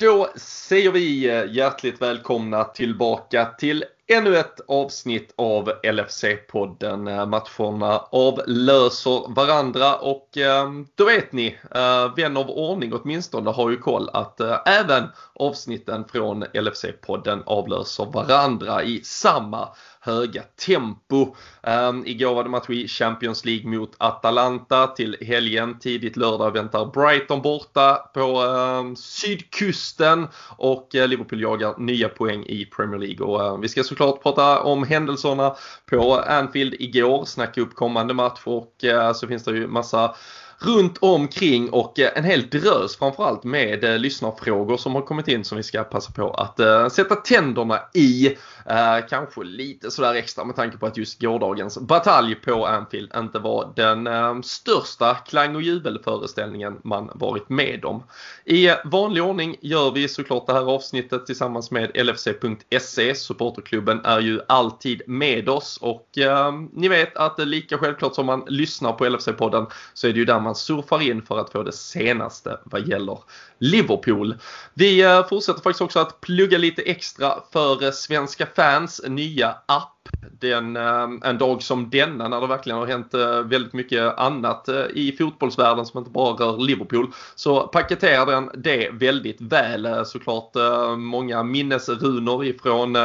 [0.00, 7.08] Då säger vi eh, hjärtligt välkomna tillbaka till ännu ett avsnitt av LFC-podden.
[7.08, 13.70] Eh, matcherna avlöser varandra och ehm, då vet ni, eh, vän av ordning åtminstone har
[13.70, 19.68] ju koll att eh, även avsnitten från LFC-podden avlöser varandra i samma
[20.08, 21.36] höga tempo.
[21.62, 24.86] Um, igår var det match i Champions League mot Atalanta.
[24.86, 32.08] Till helgen tidigt lördag väntar Brighton borta på um, sydkusten och uh, Liverpool jagar nya
[32.08, 33.26] poäng i Premier League.
[33.26, 35.56] Och, uh, vi ska såklart prata om händelserna
[35.90, 40.14] på Anfield igår, snacka upp kommande match och eh, så finns det ju massa
[40.60, 45.44] runt omkring och eh, en hel drös framförallt med eh, lyssnarfrågor som har kommit in
[45.44, 48.36] som vi ska passa på att eh, sätta tänderna i.
[49.10, 53.72] Kanske lite sådär extra med tanke på att just gårdagens batalj på Anfield inte var
[53.76, 58.02] den största klang och jubelföreställningen man varit med om.
[58.44, 63.14] I vanlig ordning gör vi såklart det här avsnittet tillsammans med LFC.se.
[63.14, 66.08] Supporterklubben är ju alltid med oss och
[66.72, 70.40] ni vet att lika självklart som man lyssnar på LFC-podden så är det ju där
[70.40, 73.18] man man surfar in för att få det senaste vad gäller
[73.58, 74.34] Liverpool.
[74.74, 79.97] Vi eh, fortsätter faktiskt också att plugga lite extra för eh, svenska fans nya app
[80.40, 84.68] den, ehm, en dag som denna när det verkligen har hänt eh, väldigt mycket annat
[84.68, 89.86] eh, i fotbollsvärlden som inte bara rör Liverpool så paketerar den det väldigt väl.
[89.86, 90.52] Eh, såklart
[90.98, 92.96] många minnesrunor ifrån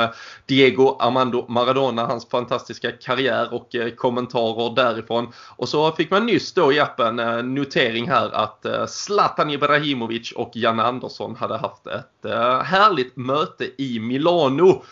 [0.46, 5.28] Diego Armando Maradona, hans fantastiska karriär och kommentarer därifrån.
[5.56, 7.16] Och så fick man nyss då i appen
[7.56, 12.32] notering här att Zlatan Ibrahimovic och Janne Andersson hade haft ett
[12.64, 14.84] härligt möte i Milano.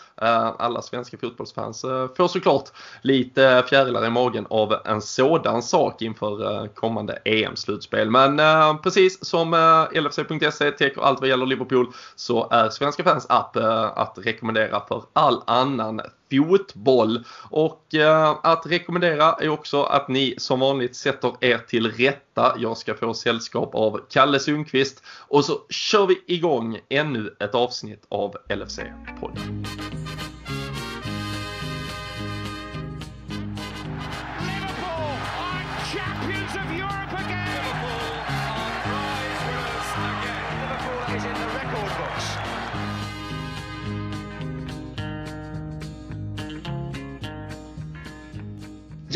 [0.58, 1.84] Alla svenska fotbollsfans
[2.16, 2.72] får såklart
[3.02, 8.10] lite fjärilar i magen av en sådan sak inför eh, kommande EM-slutspel.
[8.10, 11.86] Men eh, precis som eh, LFC.se täcker allt vad gäller Liverpool
[12.16, 13.56] så är svenska fans app
[13.94, 16.00] att rekommendera för all annan
[16.32, 17.24] fotboll.
[17.50, 22.54] Och eh, att rekommendera är också att ni som vanligt sätter er till rätta.
[22.58, 28.04] Jag ska få sällskap av Kalle Sundqvist och så kör vi igång ännu ett avsnitt
[28.08, 29.71] av LFC-podden.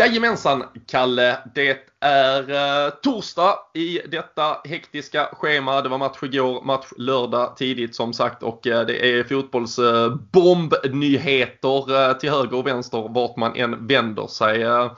[0.07, 5.83] Jajamensan Kalle, det är eh, torsdag i detta hektiska schema.
[5.83, 12.11] Det var match igår, match lördag tidigt som sagt och eh, det är fotbollsbombnyheter eh,
[12.11, 14.63] eh, till höger och vänster vart man än vänder sig.
[14.63, 14.93] Eh,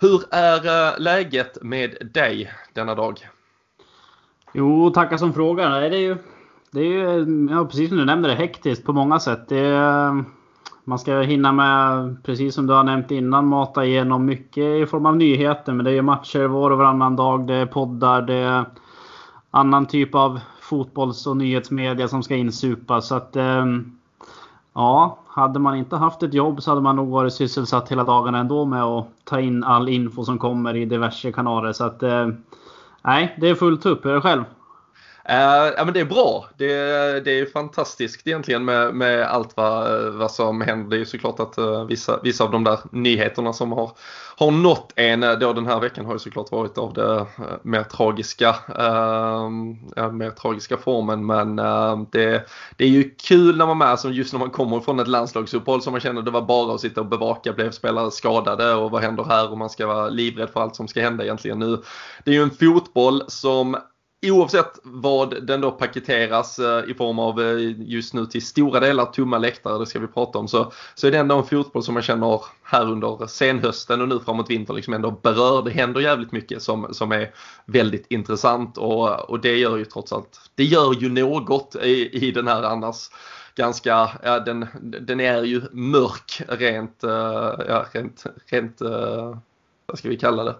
[0.00, 3.28] hur är eh, läget med dig denna dag?
[4.52, 5.80] Jo, tackar som frågar.
[5.80, 6.16] Det är ju,
[6.70, 9.48] det är ju ja, precis som du nämnde, det hektiskt på många sätt.
[9.48, 10.24] Det är,
[10.84, 15.06] man ska hinna med, precis som du har nämnt innan, mata igenom mycket i form
[15.06, 15.72] av nyheter.
[15.72, 17.46] Men det är ju matcher var och varannan dag.
[17.46, 18.64] Det är poddar, det är
[19.50, 23.06] annan typ av fotbolls och nyhetsmedia som ska insupas.
[23.08, 23.92] Så att, ehm,
[24.72, 28.34] ja, hade man inte haft ett jobb så hade man nog varit sysselsatt hela dagen
[28.34, 31.72] ändå med att ta in all info som kommer i diverse kanaler.
[31.72, 32.28] Så att, eh,
[33.02, 34.04] nej, det är fullt upp.
[34.04, 34.44] Hur är det själv?
[35.30, 36.48] Uh, ja men det är bra.
[36.56, 36.74] Det,
[37.24, 40.90] det är fantastiskt egentligen med, med allt vad, eh, vad som händer.
[40.90, 43.92] Det är ju såklart att uh, vissa, vissa av de där nyheterna som har,
[44.36, 47.26] har nått en då den här veckan har ju såklart varit av det uh,
[47.62, 49.50] mer tragiska uh,
[50.12, 51.26] mer tragiska formen.
[51.26, 52.46] Men ehm, det,
[52.76, 55.08] det är ju kul när man är med, som just när man kommer från ett
[55.08, 58.90] landslagsuppehåll som man känner det var bara att sitta och bevaka, blev spelare skadade och
[58.90, 61.82] vad händer här och man ska vara livrädd för allt som ska hända egentligen nu.
[62.24, 63.76] Det är ju en fotboll som
[64.24, 69.04] Oavsett vad den då paketeras eh, i form av eh, just nu till stora delar
[69.04, 71.94] tomma läktare, det ska vi prata om, så, så är det ändå en fotboll som
[71.94, 75.62] man känner här under senhösten och nu framåt vintern liksom ändå berör.
[75.62, 77.34] Det händer jävligt mycket som, som är
[77.66, 82.30] väldigt intressant och, och det gör ju trots allt, det gör ju något i, i
[82.30, 83.10] den här annars
[83.54, 88.80] ganska, ja den, den är ju mörk rent, eh, ja, rent, rent,
[89.86, 90.54] vad ska vi kalla det?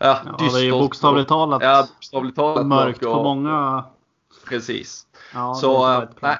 [0.00, 3.84] Ja, ja, det är ju bokstavligt talat, ja, bokstavligt talat mörkt på många...
[4.48, 5.06] Precis.
[5.34, 6.38] Ja, så, äh, nej,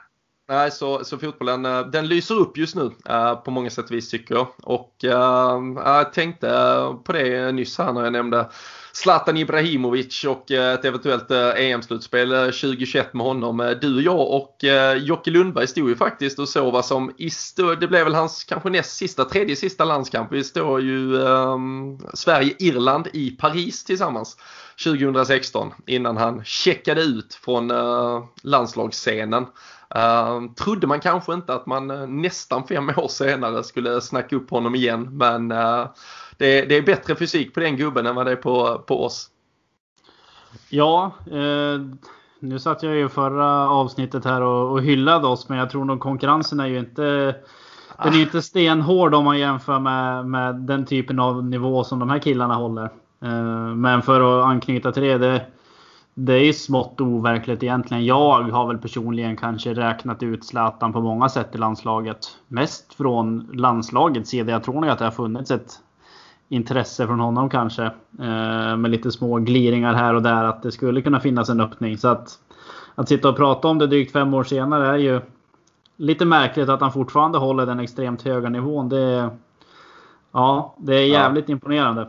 [0.48, 3.90] nej, så, så fotbollen äh, den lyser upp just nu äh, på många sätt och
[3.90, 4.46] vis tycker jag.
[4.62, 6.48] Och jag tänkte
[7.04, 8.50] på det nyss här när jag nämnde
[8.96, 13.76] Zlatan Ibrahimovic och eh, ett eventuellt eh, e EM-slutspel 2021 eh, med honom.
[13.80, 14.56] Du, jag och
[14.96, 17.30] Jocke Lundberg stod ju faktiskt och såg vad som i
[17.80, 20.32] det blev väl hans kanske näst sista, tredje sista landskamp.
[20.32, 21.56] Vi står ju eh,
[22.14, 24.36] Sverige-Irland i Paris tillsammans
[24.84, 29.46] 2016 innan han checkade ut från eh, landslagsscenen.
[29.96, 34.50] Uh, trodde man kanske inte att man uh, nästan fem år senare skulle snacka upp
[34.50, 35.86] honom igen men uh,
[36.36, 39.30] det, det, är bättre fysik på den gubben än vad det är på, på oss.
[40.70, 41.80] Ja, eh,
[42.40, 46.00] nu satt jag ju förra avsnittet här och, och hyllade oss men jag tror nog
[46.00, 47.34] konkurrensen är ju inte
[48.02, 52.10] den är inte stenhård om man jämför med, med den typen av nivå som de
[52.10, 52.84] här killarna håller.
[53.22, 55.46] Eh, men för att anknyta till det, det
[56.18, 58.04] det är smått overkligt egentligen.
[58.04, 62.18] Jag har väl personligen kanske räknat ut Zlatan på många sätt i landslaget.
[62.48, 64.52] Mest från landslagets sida.
[64.52, 65.80] Jag tror nog att det har funnits ett
[66.48, 67.84] intresse från honom kanske.
[68.20, 71.98] Eh, med lite små gliringar här och där att det skulle kunna finnas en öppning.
[71.98, 72.38] Så att,
[72.94, 75.20] att sitta och prata om det drygt fem år senare är ju
[75.96, 78.88] lite märkligt att han fortfarande håller den extremt höga nivån.
[78.88, 79.30] Det,
[80.32, 81.52] ja, det är jävligt ja.
[81.52, 82.08] imponerande.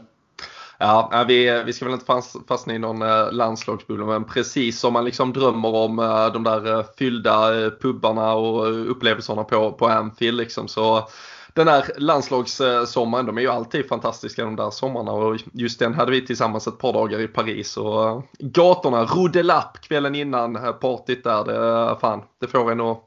[0.79, 5.05] Ja, vi, vi ska väl inte fastna i någon eh, landslagsbubbla men precis som man
[5.05, 7.51] liksom drömmer om eh, de där eh, fyllda
[7.81, 11.07] pubbarna och upplevelserna på, på Anfield liksom så
[11.57, 16.11] den här landslagssommaren, de är ju alltid fantastiska de där sommarna och just den hade
[16.11, 21.23] vi tillsammans ett par dagar i Paris och eh, gatorna, Rodelapp kvällen innan eh, partyt
[21.23, 23.03] där, det, eh, fan, det får en att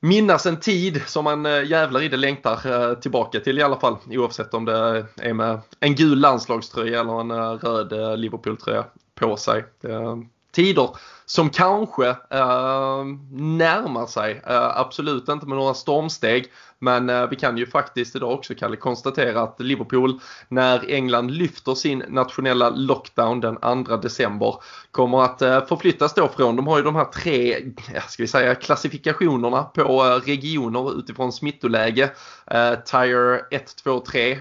[0.00, 3.96] minnas en tid som man jävlar i det längtar tillbaka till i alla fall.
[4.10, 8.84] Oavsett om det är med en gul landslagströja eller en röd Liverpool-tröja
[9.14, 9.64] på sig.
[10.52, 10.90] Tider
[11.26, 14.42] som kanske eh, närmar sig.
[14.46, 16.52] Eh, absolut inte med några stormsteg.
[16.78, 21.74] Men eh, vi kan ju faktiskt idag också Kalle konstatera att Liverpool när England lyfter
[21.74, 24.54] sin nationella lockdown den 2 december
[24.90, 27.56] kommer att eh, förflyttas då från, de har ju de här tre,
[28.08, 32.10] ska vi säga klassifikationerna på eh, regioner utifrån smittoläge.
[32.86, 34.38] Tire 1, 2, 3.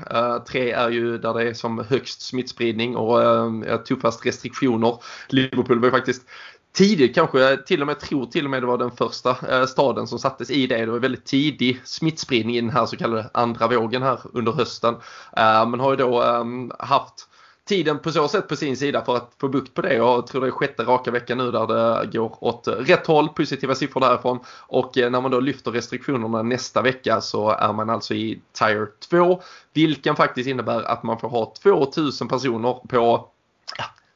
[0.48, 4.98] 3 är ju där det är som högst smittspridning och tuffast restriktioner.
[5.30, 6.28] Liverpool var ju faktiskt
[6.75, 10.07] tidigt kanske, till och med tror till och med det var den första eh, staden
[10.07, 10.86] som sattes i det.
[10.86, 14.94] Det var väldigt tidig smittspridning i den här så kallade andra vågen här under hösten.
[15.38, 17.30] Eh, men har ju då ehm, haft
[17.68, 19.94] tiden på så sätt på sin sida för att få bukt på det.
[19.94, 23.75] Jag tror det är sjätte raka veckan nu där det går åt rätt håll, positiva
[23.75, 24.39] siffror därifrån.
[24.60, 28.88] Och eh, när man då lyfter restriktionerna nästa vecka så är man alltså i Tire
[29.10, 29.42] 2.
[29.74, 33.30] Vilken faktiskt innebär att man får ha 2000 personer på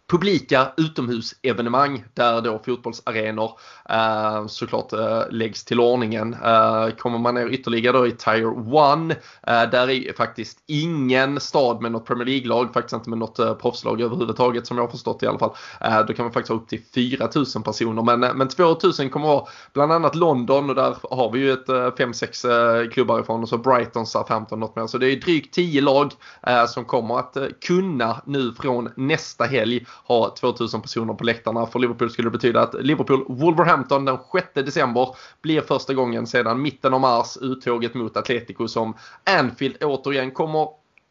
[0.09, 3.51] publika utomhusevenemang där då fotbollsarenor
[3.89, 6.33] eh, såklart eh, läggs till ordningen.
[6.33, 9.17] Eh, kommer man ner ytterligare då i Tire 1
[9.47, 13.53] eh, där är faktiskt ingen stad med något Premier League-lag, faktiskt inte med något eh,
[13.53, 15.56] proffslag överhuvudtaget som jag har förstått i alla fall.
[15.81, 19.27] Eh, då kan man faktiskt ha upp till 4000 personer men, eh, men 2000 kommer
[19.27, 23.41] vara bland annat London och där har vi ju ett eh, 5-6 eh, klubbar ifrån
[23.41, 24.88] och så Brighton, Southampton något mer.
[24.88, 26.13] Så det är drygt 10 lag
[26.47, 31.66] eh, som kommer att eh, kunna nu från nästa helg ha 2000 personer på läktarna.
[31.66, 36.94] För Liverpool skulle det betyda att Liverpool-Wolverhampton den 6 december blir första gången sedan mitten
[36.94, 38.94] av mars uttåget mot Atletico som
[39.40, 40.68] Anfield återigen kommer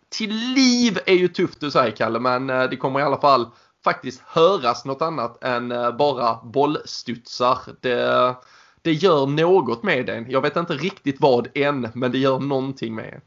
[0.08, 3.46] till liv är ju tufft att säga Kalle men eh, det kommer i alla fall
[3.84, 7.58] faktiskt höras något annat än eh, bara bollstudsar.
[7.80, 8.34] Det,
[8.82, 10.30] det gör något med den.
[10.30, 13.20] Jag vet inte riktigt vad än men det gör någonting med en.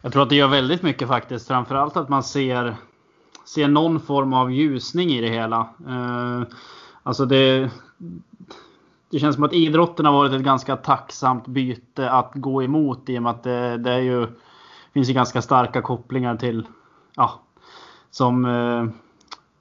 [0.00, 1.48] Jag tror att det gör väldigt mycket faktiskt.
[1.48, 2.76] Framförallt att man ser
[3.46, 5.68] se någon form av ljusning i det hela.
[5.88, 6.42] Eh,
[7.02, 7.70] alltså det,
[9.10, 13.18] det känns som att idrotten har varit ett ganska tacksamt byte att gå emot i
[13.18, 14.26] och med att det, det är ju,
[14.94, 16.66] finns ju ganska starka kopplingar till,
[17.16, 17.40] ja,
[18.10, 18.84] som eh,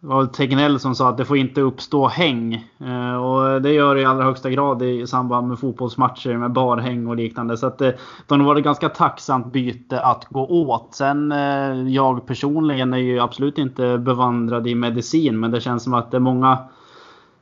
[0.06, 2.54] det var Tegnell som sa att det får inte uppstå häng.
[2.80, 7.08] Eh, och det gör det i allra högsta grad i samband med fotbollsmatcher med barhäng
[7.08, 7.58] och liknande.
[7.58, 7.98] Så att eh, det,
[8.28, 10.88] det var varit ganska tacksamt byte att gå åt.
[10.92, 15.40] Sen eh, jag personligen är ju absolut inte bevandrad i medicin.
[15.40, 16.58] Men det känns som att det är många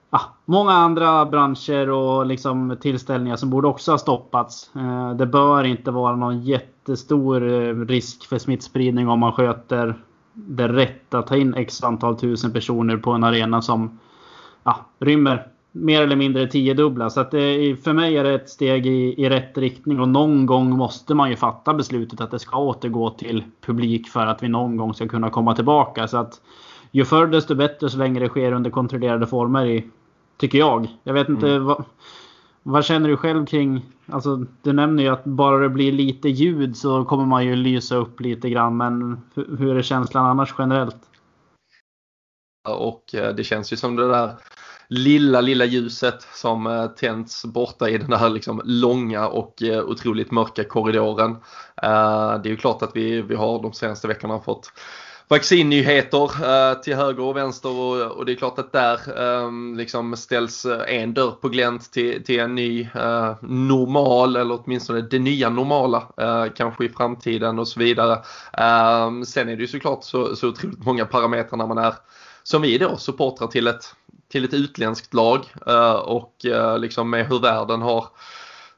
[0.09, 4.71] ja, många andra branscher och liksom tillställningar som borde också ha stoppats.
[5.17, 7.41] Det bör inte vara någon jättestor
[7.85, 9.95] risk för smittspridning om man sköter
[10.33, 13.99] det rätt att ta in x antal tusen personer på en arena som
[14.63, 17.09] ja, rymmer mer eller mindre tiodubbla.
[17.09, 20.45] Så att det, för mig är det ett steg i, i rätt riktning och någon
[20.45, 24.47] gång måste man ju fatta beslutet att det ska återgå till publik för att vi
[24.47, 26.07] någon gång ska kunna komma tillbaka.
[26.07, 26.41] Så att
[26.91, 29.85] ju förr desto bättre så länge det sker under kontrollerade former i,
[30.37, 30.87] tycker jag.
[31.03, 31.65] Jag vet inte mm.
[31.65, 31.83] vad,
[32.63, 36.77] vad känner du själv kring, alltså du nämner ju att bara det blir lite ljud
[36.77, 41.09] så kommer man ju lysa upp lite grann men hur är känslan annars generellt?
[42.69, 44.35] och eh, det känns ju som det där
[44.87, 50.31] lilla, lilla ljuset som eh, tänds borta i den här liksom långa och eh, otroligt
[50.31, 51.35] mörka korridoren.
[51.81, 54.71] Det är ju klart att vi, vi har de senaste veckorna fått
[55.27, 57.69] vaccinnyheter eh, till höger och vänster
[58.17, 62.23] och, det är klart att där ehm, liksom ställs eh, en dörr på glänt till,
[62.23, 66.03] till en ny eh, normal eller åtminstone det nya normala
[66.55, 68.19] kanske i framtiden och så vidare.
[68.53, 71.93] Ehm, sen är det ju såklart så, så otroligt många parametrar när man är
[72.43, 73.95] som vi då supportrar till ett,
[74.31, 75.39] till ett utländskt lag
[76.03, 76.35] och
[76.79, 78.07] liksom med hur världen har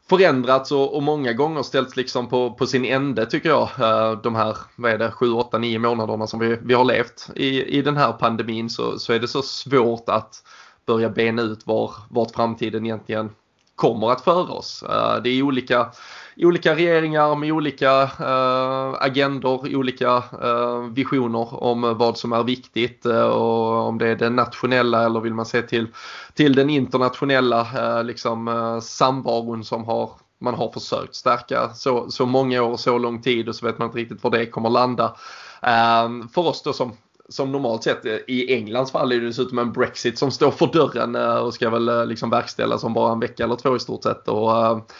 [0.10, 3.70] förändrats och, och, många gånger ställts liksom på, på sin ände tycker jag.
[3.80, 7.30] Eh, de här, vad är det, 7, 8, 9 månaderna som vi, vi har levt
[7.36, 10.44] i, i den här pandemin så, så är det så svårt att
[10.86, 13.30] börja bena ut var, vart framtiden egentligen
[13.76, 14.84] kommer att föra oss.
[14.84, 15.92] Eh, det är olika
[16.38, 23.26] olika regeringar med olika eh, agendor, olika eh, visioner om vad som är viktigt eh,
[23.26, 25.88] och om det är det nationella eller vill man se till,
[26.34, 32.26] till den internationella eh, liksom, eh, samvaron som har man har försökt stärka så, så
[32.26, 34.70] många år och så lång tid och så vet man inte riktigt var det kommer
[34.70, 35.16] landa.
[35.62, 36.92] Eh, för oss då som
[37.30, 40.68] som normalt sett eh, i Englands fall är det dessutom en Brexit som står för
[40.68, 43.80] dörren eh, och ska väl eh, liksom verkställas om bara en vecka eller två i
[43.80, 44.28] stort sett.
[44.28, 44.92] Och,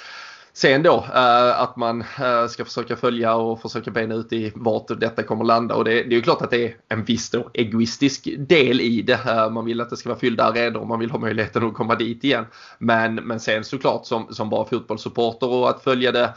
[0.58, 4.88] Sen då eh, att man eh, ska försöka följa och försöka bena ut i vart
[5.00, 7.50] detta kommer landa och det, det är ju klart att det är en viss då
[7.54, 9.20] egoistisk del i det.
[9.28, 11.74] Eh, man vill att det ska vara fyllda arenor och man vill ha möjligheten att
[11.74, 12.46] komma dit igen.
[12.78, 16.34] Men, men sen såklart som, som bara fotbollssupporter och att följa det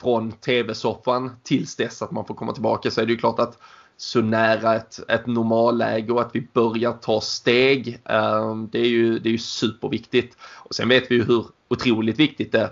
[0.00, 3.58] från tv-soffan tills dess att man får komma tillbaka så är det ju klart att
[3.96, 7.98] så nära ett, ett normalläge och att vi börjar ta steg.
[8.70, 10.36] Det är ju, det är ju superviktigt.
[10.42, 12.70] Och sen vet vi ju hur otroligt viktigt det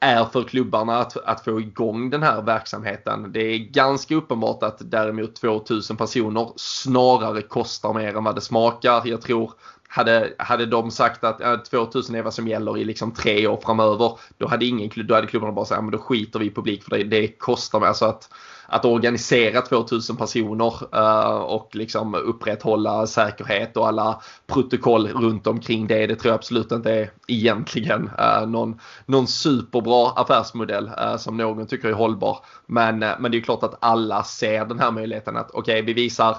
[0.00, 3.32] är för klubbarna att, att få igång den här verksamheten.
[3.32, 9.02] Det är ganska uppenbart att däremot 2000 personer snarare kostar mer än vad det smakar.
[9.04, 9.52] Jag tror
[9.92, 13.60] hade, hade de sagt att äh, 2000 är vad som gäller i liksom tre år
[13.64, 16.50] framöver då hade, ingen, då hade klubbarna bara sagt att ja, då skiter vi i
[16.50, 17.80] publik för det, det kostar.
[17.80, 18.28] Alltså att,
[18.66, 26.06] att organisera 2000 personer uh, och liksom upprätthålla säkerhet och alla protokoll runt omkring det.
[26.06, 31.66] Det tror jag absolut inte är egentligen uh, någon, någon superbra affärsmodell uh, som någon
[31.66, 32.38] tycker är hållbar.
[32.66, 35.92] Men, men det är klart att alla ser den här möjligheten att okej, okay, vi
[35.92, 36.36] visar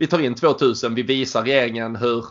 [0.00, 2.24] vi tar in 2000, vi visar regeringen hur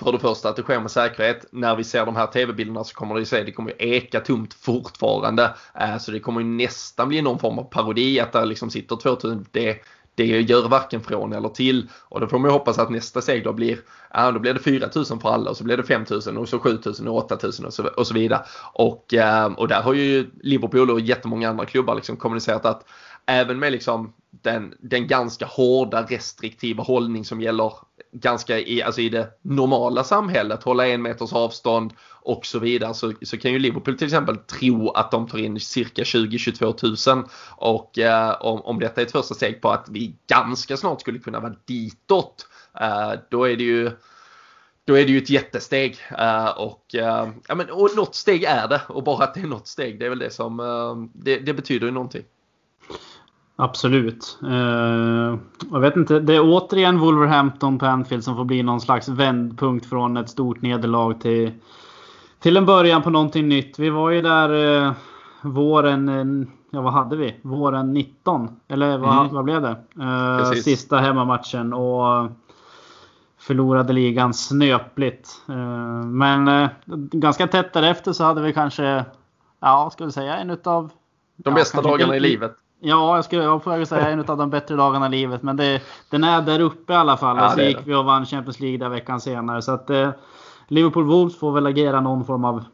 [0.00, 1.46] för det första att det sker med säkerhet.
[1.50, 4.20] När vi ser de här tv-bilderna så kommer det ju se, det kommer ju eka
[4.20, 5.54] tomt fortfarande.
[5.80, 8.96] Eh, så det kommer ju nästan bli någon form av parodi att det liksom sitter
[8.96, 9.46] 2000.
[9.50, 9.82] Det,
[10.14, 11.88] det gör varken från eller till.
[12.08, 13.78] Och då får man ju hoppas att nästa steg då blir,
[14.14, 17.08] ja, då blir det 4000 för alla och så blir det 5000 och så 7000
[17.08, 18.42] och 8000 och så, och så vidare.
[18.72, 22.84] Och, eh, och där har ju Liverpool och jättemånga andra klubbar liksom kommunicerat att
[23.26, 27.72] även med liksom den, den ganska hårda restriktiva hållning som gäller
[28.12, 33.12] ganska i, alltså i det normala samhället, hålla en meters avstånd och så vidare så,
[33.22, 37.24] så kan ju Liverpool till exempel tro att de tar in cirka 20-22 000.
[37.56, 41.18] och eh, om, om detta är ett första steg på att vi ganska snart skulle
[41.18, 42.48] kunna vara ditåt
[42.80, 43.90] eh, då är det ju
[44.84, 48.68] då är det ju ett jättesteg uh, och, uh, ja, men, och något steg är
[48.68, 51.38] det och bara att det är något steg det är väl det som uh, det,
[51.38, 52.24] det betyder ju någonting.
[53.60, 54.38] Absolut.
[54.42, 55.38] Uh,
[55.70, 59.86] jag vet inte, det är återigen Wolverhampton på Anfield som får bli någon slags vändpunkt
[59.86, 61.52] från ett stort nederlag till,
[62.38, 63.78] till en början på någonting nytt.
[63.78, 64.92] Vi var ju där uh,
[65.42, 67.36] våren, uh, ja vad hade vi?
[67.42, 68.60] Våren 19?
[68.68, 69.34] Eller vad, mm.
[69.34, 69.76] vad blev det?
[70.62, 72.30] Sista hemmamatchen och
[73.38, 75.30] förlorade ligan snöpligt.
[76.04, 76.68] men
[77.12, 79.04] ganska tätt därefter så hade vi kanske,
[79.60, 80.90] ja ska vi säga en utav
[81.36, 82.56] de bästa ja, dagarna i livet.
[82.80, 85.42] Ja, jag skulle jag får säga en av de bättre dagarna i livet.
[85.42, 87.36] Men det, den är där uppe i alla fall.
[87.36, 89.62] Ja, så gick vi och vann Champions League där veckan senare.
[89.62, 90.10] Så att eh,
[90.68, 92.64] Liverpool Wolves får väl agera någon form av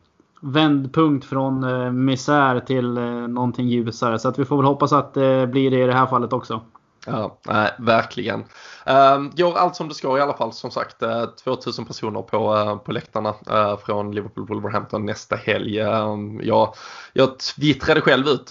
[0.41, 4.19] vändpunkt från eh, misär till eh, någonting ljusare.
[4.19, 6.61] Så att vi får väl hoppas att det blir det i det här fallet också.
[7.07, 8.45] Ja, nej, verkligen.
[8.91, 10.53] Uh, gör allt som det ska i alla fall.
[10.53, 15.37] Som sagt, eh, uh, 2000 personer på, uh, på läktarna uh, från Liverpool Wolverhampton nästa
[15.37, 15.83] helg.
[15.83, 16.75] Uh, jag,
[17.13, 18.47] jag twittrade själv ut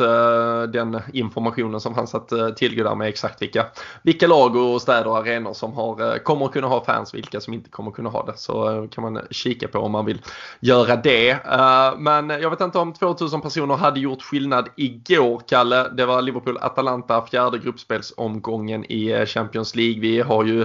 [0.74, 3.66] den informationen som fanns att uh, tillgå där med exakt vilka,
[4.04, 7.54] vilka lag och städer och arenor som har, kommer att kunna ha fans, vilka som
[7.54, 8.38] inte kommer att kunna ha det.
[8.38, 10.22] Så kan man kika på om man vill
[10.60, 11.30] göra det.
[11.32, 15.90] Ehm, men jag vet inte om 2000 personer hade gjort skillnad igår, Kalle.
[15.90, 20.02] Det var Liverpool-Atalanta, fjärde gruppspelsomgången i Champions League.
[20.02, 20.62] Vi har ju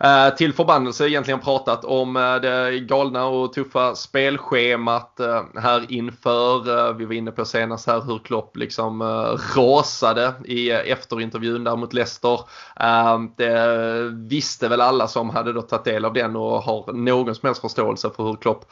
[0.00, 6.92] eh, till förbannelse egentligen pratat om eh, det galna och tuffa spelschemat eh, här inför.
[6.92, 9.02] Vi var inne på senast här hur Klopp liksom
[9.56, 12.40] rasade i efterintervjun där mot Leicester.
[13.36, 17.46] Det visste väl alla som hade då tagit del av den och har någon som
[17.46, 18.64] helst förståelse för hur Klopp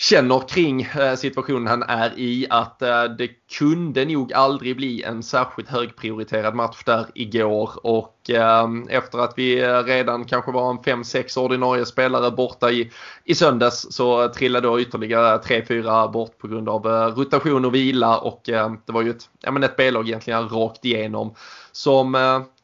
[0.00, 3.28] känner kring eh, situationen han är i att eh, det
[3.58, 7.70] kunde nog aldrig bli en särskilt högprioriterad match där igår.
[7.82, 12.90] Och ehm, efter att vi eh, redan kanske var en 5-6 ordinarie spelare borta i,
[13.24, 16.86] i söndags så trillade då ytterligare 3-4 bort på grund av
[17.16, 18.18] rotation och vila.
[18.18, 21.34] Och ehm, det var ju ett, ja, men ett B-lag egentligen rakt igenom
[21.72, 22.14] som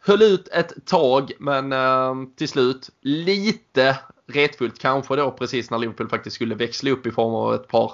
[0.01, 1.33] höll ut ett tag.
[1.39, 7.07] Men ehm, till slut lite retfullt kanske då precis när Liverpool faktiskt skulle växla upp
[7.07, 7.93] i form av ett par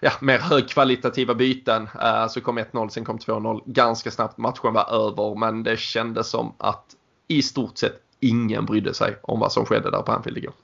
[0.00, 1.88] ja, mer högkvalitativa byten.
[2.02, 4.38] Eh, så kom 1-0, sen kom 2-0 ganska snabbt.
[4.38, 6.84] Matchen var över men det kändes som att
[7.28, 10.54] i stort sett ingen brydde sig om vad som skedde där på Anfield igår.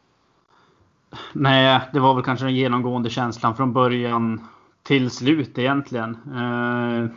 [1.33, 4.47] Nej, det var väl kanske den genomgående känslan från början
[4.83, 6.11] till slut egentligen.
[6.35, 7.17] Eh,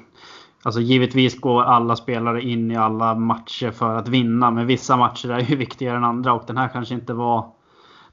[0.63, 5.29] alltså givetvis går alla spelare in i alla matcher för att vinna, men vissa matcher
[5.29, 7.51] är ju viktigare än andra och den här kanske inte var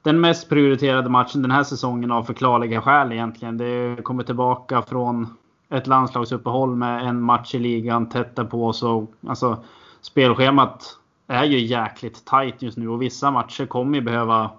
[0.02, 3.58] den mest prioriterade matchen den här säsongen av förklarliga skäl egentligen.
[3.58, 5.36] Det kommer tillbaka från
[5.68, 9.64] ett landslagsuppehåll med en match i ligan tätt på så alltså
[10.00, 14.50] spelschemat är ju jäkligt tajt just nu och vissa matcher kommer ju behöva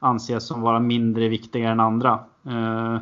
[0.00, 2.18] anses som vara mindre viktiga än andra.
[2.46, 2.98] Eh,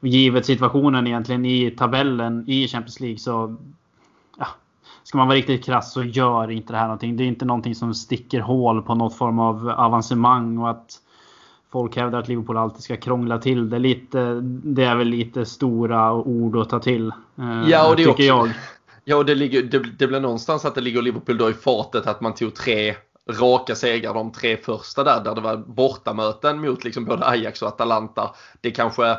[0.00, 3.56] givet situationen egentligen i tabellen i Champions League så
[5.12, 7.16] ska man vara riktigt krass så gör inte det här någonting.
[7.16, 11.00] Det är inte någonting som sticker hål på något form av avancemang och att
[11.72, 14.40] folk hävdar att Liverpool alltid ska krångla till det lite.
[14.42, 17.06] Det är väl lite stora ord att ta till.
[17.38, 18.50] Eh, ja, och det tycker också, jag.
[19.04, 22.06] Ja, och det, ligger, det, det blir någonstans att det ligger Liverpool då i fartet
[22.06, 22.94] att man tog tre
[23.30, 27.68] raka segrar de tre första där, där det var bortamöten mot liksom både Ajax och
[27.68, 28.34] Atalanta.
[28.60, 29.16] Det kanske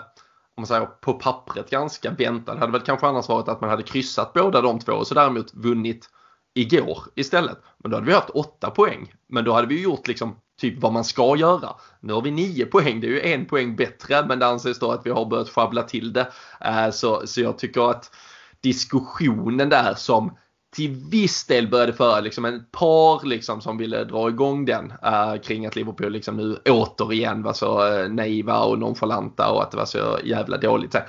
[0.55, 2.53] om man säger på pappret ganska väntad.
[2.53, 5.13] Det hade väl kanske annars varit att man hade kryssat båda de två och så
[5.13, 6.09] däremot vunnit
[6.53, 7.57] igår istället.
[7.77, 9.13] Men då hade vi haft åtta poäng.
[9.27, 11.75] Men då hade vi gjort liksom typ vad man ska göra.
[11.99, 14.91] Nu har vi nio poäng, det är ju en poäng bättre men det anses då
[14.91, 16.31] att vi har börjat schabbla till det.
[16.61, 18.15] Eh, så, så jag tycker att
[18.61, 20.37] diskussionen där som
[20.73, 25.41] till viss del började föra liksom en par liksom som ville dra igång den uh,
[25.41, 29.77] kring att Liverpool liksom nu återigen var så uh, naiva och nonchalanta och att det
[29.77, 30.91] var så jävla dåligt.
[30.91, 30.99] Så,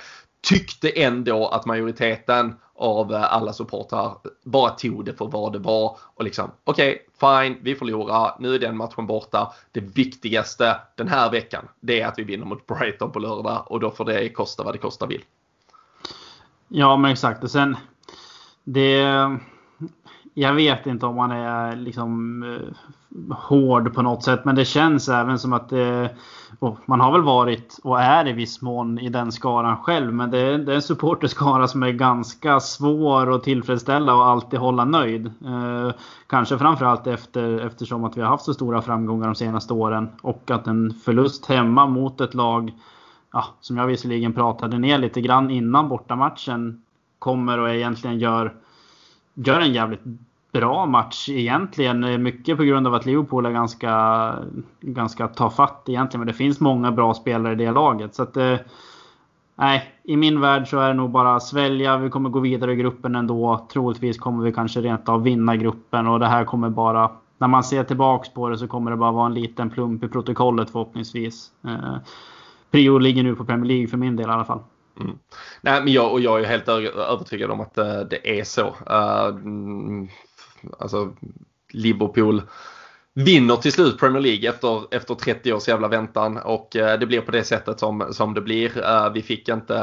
[0.49, 5.97] tyckte ändå att majoriteten av uh, alla supportrar bara tog det för vad det var
[6.15, 9.53] och liksom okej, okay, fine, vi förlorar, nu är den matchen borta.
[9.71, 13.79] Det viktigaste den här veckan, det är att vi vinner mot Brighton på lördag och
[13.79, 15.23] då får det kosta vad det kostar vill.
[16.67, 17.43] Ja, men exakt.
[17.43, 17.77] Och sen
[18.63, 19.03] det
[20.37, 24.45] jag vet inte om man är liksom eh, hård på något sätt.
[24.45, 28.33] Men det känns även som att eh, det, man har väl varit och är i
[28.33, 30.13] viss mån i den skaran själv.
[30.13, 34.59] Men det är, det är en supporterskara som är ganska svår att tillfredsställa och alltid
[34.59, 35.25] hålla nöjd.
[35.25, 35.91] Eh,
[36.27, 40.09] kanske framförallt efter, eftersom att vi har haft så stora framgångar de senaste åren.
[40.21, 42.73] Och att en förlust hemma mot ett lag
[43.33, 46.81] ja, som jag visserligen pratade ner lite grann innan bortamatchen
[47.19, 48.53] kommer och egentligen gör
[49.35, 50.03] gör en jävligt
[50.51, 52.23] bra match egentligen.
[52.23, 54.35] Mycket på grund av att Liverpool är ganska,
[54.81, 56.19] ganska tafatt egentligen.
[56.19, 58.15] Men det finns många bra spelare i det laget.
[58.15, 58.57] Så att, eh,
[59.55, 61.97] nej, i min värld så är det nog bara svälja.
[61.97, 63.67] Vi kommer gå vidare i gruppen ändå.
[63.73, 67.63] Troligtvis kommer vi kanske rent av vinna gruppen och det här kommer bara när man
[67.63, 71.51] ser tillbaks på det så kommer det bara vara en liten plump i protokollet förhoppningsvis.
[71.63, 71.95] Eh,
[72.71, 74.59] prio ligger nu på Premier League för min del i alla fall.
[74.99, 75.17] Mm.
[75.61, 78.67] Nej, men jag, och jag är helt övertygad om att uh, det är så.
[78.67, 80.07] Uh,
[80.79, 81.15] alltså
[81.71, 82.41] Liverpool
[83.13, 87.21] vinner till slut Premier League efter, efter 30 års jävla väntan och uh, det blir
[87.21, 89.09] på det sättet som, som det blir.
[89.13, 89.73] vi fick inte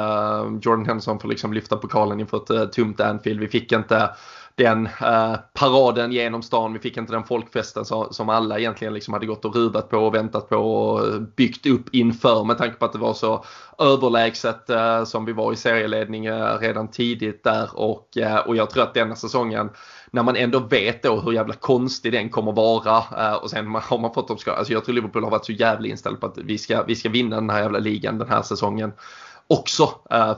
[0.63, 3.41] Jordan Henderson för liksom lyfta pokalen inför ett tomt Anfield.
[3.41, 4.11] Vi fick inte
[4.55, 6.73] den eh, paraden genom stan.
[6.73, 9.99] Vi fick inte den folkfesten så, som alla egentligen liksom hade gått och ruvat på
[9.99, 13.45] och väntat på och eh, byggt upp inför med tanke på att det var så
[13.79, 18.71] överlägset eh, som vi var i serieledning eh, redan tidigt där och, eh, och jag
[18.71, 19.71] tror att denna säsongen
[20.11, 23.99] när man ändå vet då hur jävla konstig den kommer vara eh, och sen har
[23.99, 26.39] man fått dem ska, alltså jag tror Liverpool har varit så jävla inställd på att
[26.39, 28.93] vi ska, vi ska vinna den här jävla ligan den här säsongen
[29.47, 29.89] också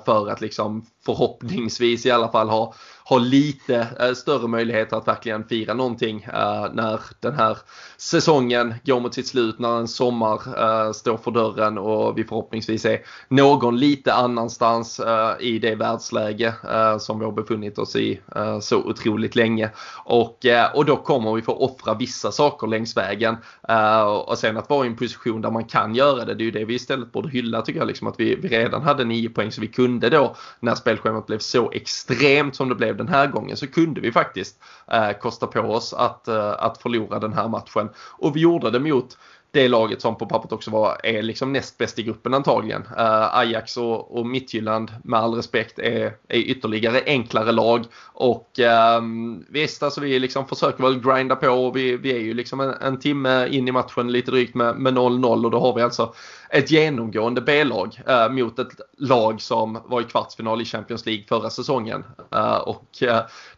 [0.05, 5.44] för att liksom förhoppningsvis i alla fall ha, ha lite eh, större möjligheter att verkligen
[5.44, 7.58] fira någonting eh, när den här
[7.96, 12.84] säsongen går mot sitt slut, när en sommar eh, står för dörren och vi förhoppningsvis
[12.84, 18.20] är någon lite annanstans eh, i det världsläge eh, som vi har befunnit oss i
[18.36, 19.70] eh, så otroligt länge.
[20.04, 23.36] Och, eh, och då kommer vi få offra vissa saker längs vägen.
[23.68, 26.46] Eh, och sen att vara i en position där man kan göra det, det är
[26.46, 27.88] ju det vi istället borde hylla tycker jag.
[27.88, 31.38] Liksom, att vi, vi redan hade nio poäng så vi kunde då när spelschemat blev
[31.38, 34.59] så extremt som det blev den här gången så kunde vi faktiskt
[34.92, 37.88] eh, kosta på oss att, eh, att förlora den här matchen.
[37.96, 39.18] Och vi gjorde det mot
[39.54, 42.82] det laget som på pappret också var, är liksom näst bäst i gruppen antagligen.
[42.82, 47.84] Uh, Ajax och, och Midtjylland med all respekt är, är ytterligare enklare lag.
[48.12, 52.20] Och ehm, um, visst, alltså vi liksom försöker väl grinda på och vi, vi är
[52.20, 55.74] ju liksom en, en timme in i matchen lite drygt med 0-0 och då har
[55.74, 56.14] vi alltså
[56.50, 61.50] ett genomgående B-lag uh, mot ett lag som var i kvartsfinal i Champions League förra
[61.50, 62.04] säsongen.
[62.34, 62.88] Uh, och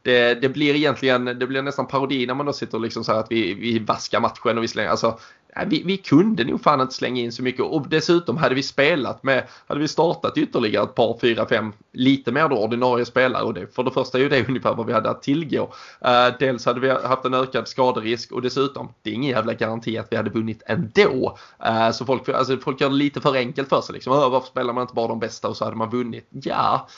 [0.02, 3.12] det, det, blir egentligen, det blir nästan parodi när man då sitter och liksom så
[3.12, 5.18] att vi, vi vaskar matchen och visserligen, alltså
[5.64, 9.22] vi, vi kunde nog fan inte slänga in så mycket och dessutom hade vi spelat
[9.22, 13.54] med, hade vi startat ytterligare ett par, fyra, fem lite mer då ordinarie spelare och
[13.54, 15.62] det, för det första är ju det ungefär vad vi hade att tillgå.
[15.62, 19.98] Uh, dels hade vi haft en ökad skaderisk och dessutom, det är ingen jävla garanti
[19.98, 21.38] att vi hade vunnit ändå.
[21.66, 24.12] Uh, så folk, alltså, folk gör det lite för enkelt för sig liksom.
[24.12, 26.28] Varför spelar man inte bara de bästa och så hade man vunnit?
[26.30, 26.88] Ja,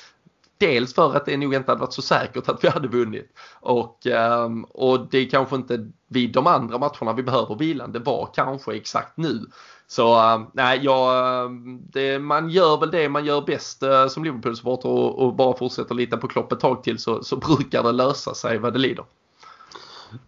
[0.58, 3.38] Dels för att det nog inte hade varit så säkert att vi hade vunnit.
[3.60, 7.92] Och, ehm, och det är kanske inte vid de andra matcherna vi behöver vilan.
[7.92, 9.46] Det var kanske exakt nu.
[9.86, 14.24] Så ehm, nej, ja, ehm, det, man gör väl det man gör bäst eh, som
[14.24, 17.92] Liverpool-supporter och, och, bara fortsätter lita på Klopp ett tag till så, så brukar det
[17.92, 19.04] lösa sig vad det lider.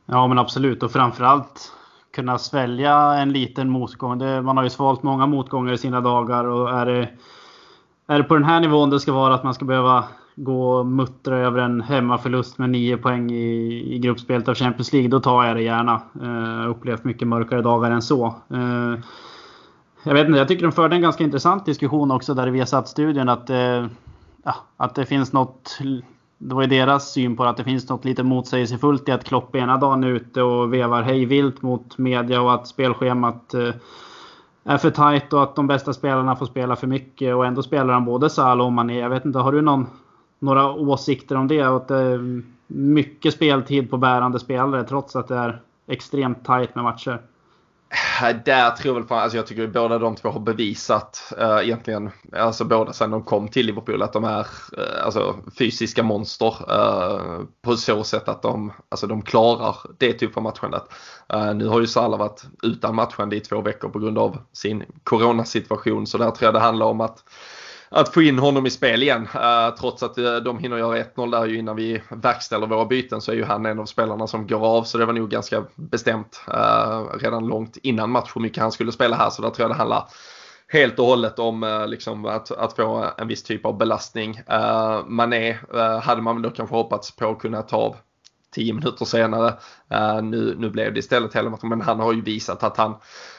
[0.06, 1.72] Ja men absolut och framförallt
[2.14, 4.18] kunna svälja en liten motgång.
[4.18, 7.08] Det, man har ju svalt många motgångar i sina dagar och är det,
[8.06, 10.86] är det på den här nivån det ska vara att man ska behöva gå och
[10.86, 15.44] muttra över en hemmaförlust med 9 poäng i, i gruppspelet av Champions League, då tar
[15.44, 16.02] jag det gärna.
[16.22, 18.26] Eh, upplevt mycket mörkare dagar än så.
[18.26, 18.94] Eh,
[20.02, 22.66] jag vet inte, jag tycker de förde en ganska intressant diskussion också där vi har
[22.66, 23.86] satt studien att, eh,
[24.44, 25.78] ja, att det finns något
[26.42, 29.56] det var ju deras syn på att det finns något lite motsägelsefullt i att Klopp
[29.56, 33.74] ena dagen är ute och vevar hej vilt mot media och att spelschemat eh,
[34.64, 37.94] är för tajt och att de bästa spelarna får spela för mycket och ändå spelar
[37.94, 38.98] han både Salah och Mané.
[38.98, 39.86] Jag vet inte, har du någon
[40.40, 41.62] några åsikter om det.
[41.62, 46.84] Att det är mycket speltid på bärande spelare trots att det är extremt tajt med
[46.84, 47.22] matcher.
[48.22, 51.64] Äh, där tror jag väl, alltså jag tycker att båda de två har bevisat uh,
[51.64, 54.46] egentligen, alltså båda sen de kom till Liverpool att de är
[54.78, 60.36] uh, alltså, fysiska monster uh, på så sätt att de, alltså, de klarar det typ
[60.36, 60.82] av matchandet.
[61.34, 64.84] Uh, nu har ju Salah varit utan matchande i två veckor på grund av sin
[65.04, 67.24] coronasituation så där tror jag det handlar om att
[67.90, 69.28] att få in honom i spel igen.
[69.34, 73.20] Uh, trots att uh, de hinner göra 1-0 där ju innan vi verkställer våra byten
[73.20, 74.84] så är ju han en av spelarna som går av.
[74.84, 78.92] Så det var nog ganska bestämt uh, redan långt innan match hur mycket han skulle
[78.92, 79.30] spela här.
[79.30, 80.08] Så där tror jag det handlar
[80.68, 84.40] helt och hållet om liksom, att, att få en viss typ av belastning.
[84.52, 85.58] Uh, Mané
[86.02, 87.96] hade man väl då kanske hoppats på att kunna ta av
[88.50, 89.48] tio minuter senare.
[89.94, 92.94] Uh, nu, nu blev det istället hela matchen, men han har ju visat att han,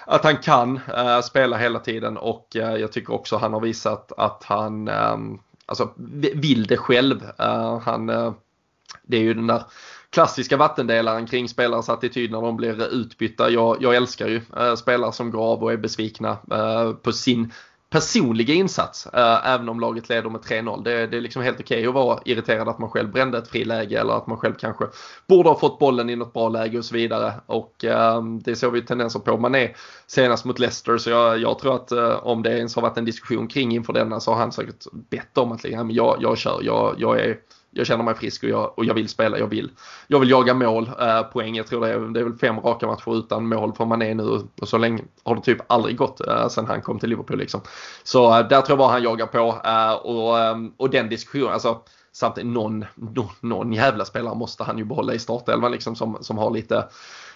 [0.06, 4.12] att han kan uh, spela hela tiden och uh, jag tycker också han har visat
[4.18, 5.90] att han um, alltså,
[6.34, 7.22] vill det själv.
[7.84, 8.08] han,
[9.04, 9.64] det är ju den där
[10.10, 13.50] klassiska vattendelaren kring spelares attityd när de blir utbytta.
[13.50, 14.42] Jag, jag älskar ju
[14.78, 16.38] spelare som går av och är besvikna
[17.02, 17.52] på sin
[17.92, 20.84] personliga insats, eh, även om laget leder med 3-0.
[20.84, 23.48] Det, det, är liksom helt okej okay att vara irriterad att man själv brände ett
[23.48, 24.86] friläge eller att man själv kanske
[25.28, 27.34] borde ha fått bollen i något bra läge och så vidare.
[27.46, 29.38] Och äh, det såg vi tendenser på.
[29.38, 29.76] Man är
[30.08, 33.06] senast mot Leicester så jag, jag tror att uh, om det ens har varit en
[33.06, 36.60] diskussion kring inför denna så har han säkert bett om att liksom, jag, jag kör,
[36.64, 37.38] jag, jag är
[37.72, 39.72] jag känner mig frisk och jag, och jag vill spela, jag vill.
[40.08, 41.56] Jag vill jaga mål, eh, poäng.
[41.56, 44.16] Jag tror det är, det är väl fem raka matcher utan mål för man är
[44.16, 44.24] nu
[44.62, 47.62] och så länge har det typ aldrig gått eh, sen han kom till Liverpool liksom.
[48.04, 51.54] Så eh, där tror jag bara han jagar på eh, och, eh, och den diskussionen,
[51.54, 51.82] alltså
[52.12, 56.38] samtidigt någon, någon, någon jävla spelare måste han ju behålla i startelvan liksom som, som
[56.38, 56.88] har lite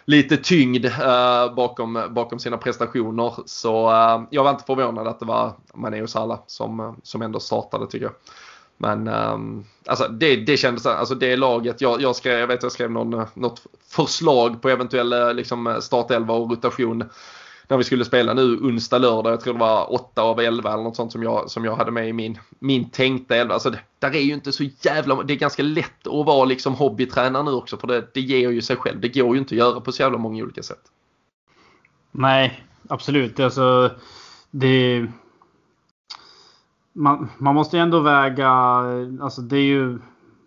[0.05, 3.33] lite tyngd uh, bakom, bakom sina prestationer.
[3.45, 7.39] Så uh, jag var inte förvånad att det var Mané och Salah som, som ändå
[7.39, 8.13] startade tycker jag.
[8.77, 12.71] Men um, alltså det, det kändes, alltså det laget, jag, jag, skrev, jag vet jag
[12.71, 17.03] skrev någon, något förslag på eventuell eh, liksom, eh, startelva och rotation
[17.67, 19.33] när vi skulle spela nu onsdag, lördag.
[19.33, 21.91] Jag tror det var 8 av 11 eller något sånt som jag, som jag hade
[21.91, 23.53] med i min, min tänkta elva.
[23.53, 26.73] Alltså det, där är ju inte så jävla, det är ganska lätt att vara liksom
[26.73, 28.99] hobbytränare nu också för det, det ger ju sig själv.
[28.99, 30.81] Det går ju inte att göra på så jävla många olika sätt.
[32.11, 33.39] Nej, absolut.
[33.39, 33.91] Alltså,
[34.51, 35.07] det,
[36.95, 38.49] man, man måste ju ändå väga,
[39.21, 39.99] alltså det är ju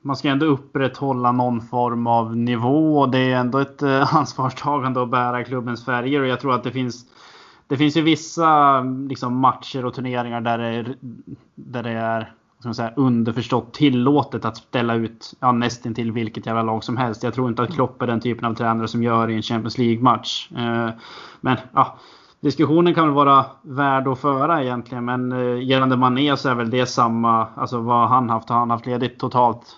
[0.03, 5.03] man ska ändå upprätthålla någon form av nivå och det är ändå ett eh, ansvarstagande
[5.03, 7.07] att bära klubbens färger och jag tror att det finns
[7.67, 10.97] det finns ju vissa liksom, matcher och turneringar där det är,
[11.55, 16.63] där det är som säga, underförstått tillåtet att ställa ut ja, nästan till vilket jävla
[16.63, 17.23] lag som helst.
[17.23, 19.79] Jag tror inte att Klopp är den typen av tränare som gör i en Champions
[19.79, 20.51] League-match.
[20.57, 20.91] Eh,
[21.41, 21.99] men ja,
[22.41, 25.05] diskussionen kan väl vara värd att föra egentligen.
[25.05, 27.47] Men eh, gällande Mané så är väl det samma.
[27.55, 28.49] Alltså vad han haft.
[28.49, 29.77] Har han haft ledigt totalt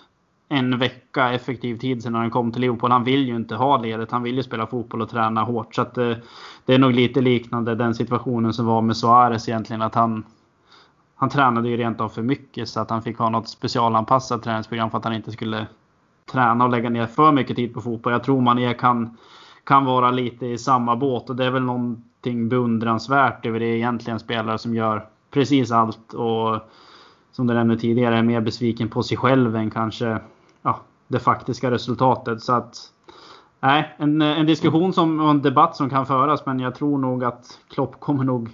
[0.49, 2.91] en vecka effektiv tid sedan han kom till Liverpool.
[2.91, 4.11] Han vill ju inte ha ledigt.
[4.11, 5.75] Han vill ju spela fotboll och träna hårt.
[5.75, 6.13] Så att, eh,
[6.65, 9.81] det är nog lite liknande den situationen som var med Suarez egentligen.
[9.81, 10.23] Att han,
[11.15, 14.91] han tränade ju rent av för mycket så att han fick ha något specialanpassat träningsprogram
[14.91, 15.67] för att han inte skulle
[16.31, 18.13] träna och lägga ner för mycket tid på fotboll.
[18.13, 19.17] Jag tror man kan,
[19.63, 23.65] kan vara lite i samma båt och det är väl någon någonting beundransvärt över det
[23.65, 26.59] egentligen spelare som gör precis allt och
[27.31, 30.19] som du nämnde tidigare är mer besviken på sig själv än kanske
[30.61, 32.41] ja, det faktiska resultatet.
[32.41, 32.91] Så att
[33.63, 37.23] Nej, en, en diskussion som, och en debatt som kan föras men jag tror nog
[37.23, 38.49] att Klopp kommer nog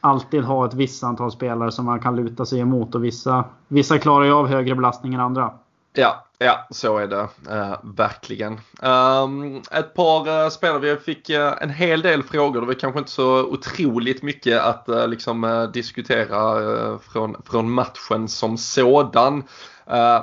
[0.00, 3.98] alltid ha ett visst antal spelare som man kan luta sig emot och vissa, vissa
[3.98, 5.52] klarar ju av högre belastning än andra.
[5.92, 8.60] Ja, ja så är det uh, verkligen.
[8.82, 12.60] Um, ett par uh, spelare, vi fick uh, en hel del frågor.
[12.60, 19.44] Det var kanske inte så otroligt mycket att liksom, diskutera från, från matchen som sådan.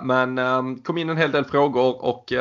[0.04, 2.32] Men ehm, kom in en hel del frågor och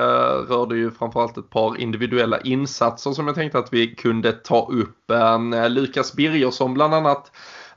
[0.48, 5.10] rörde ju framförallt ett par individuella insatser som jag tänkte att vi kunde ta upp.
[5.10, 7.30] Ehm, Lukas Birgersson bland annat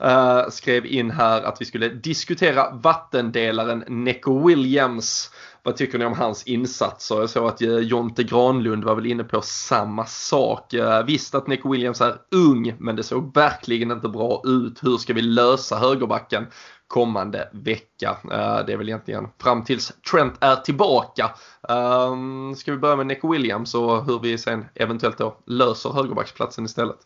[0.04, 5.32] Uh, skrev in här att vi skulle diskutera vattendelaren Neco Williams.
[5.67, 7.19] Vad tycker ni om hans insatser?
[7.19, 10.73] Jag såg att Jonte Granlund var väl inne på samma sak.
[10.73, 14.84] Eh, visst att Neco Williams är ung, men det såg verkligen inte bra ut.
[14.84, 16.45] Hur ska vi lösa högerbacken?
[16.88, 18.17] kommande vecka.
[18.23, 21.32] Eh, det är väl egentligen fram tills Trent är tillbaka.
[21.69, 26.65] Ehm, ska vi börja med Nick Williams och hur vi sen eventuellt då löser högerbacksplatsen
[26.65, 26.99] istället?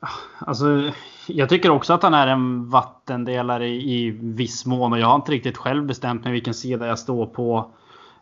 [0.00, 0.92] Ah, alltså,
[1.26, 5.32] jag tycker också att han är en vattendelare i viss mån och jag har inte
[5.32, 7.70] riktigt själv bestämt mig vilken sida jag står på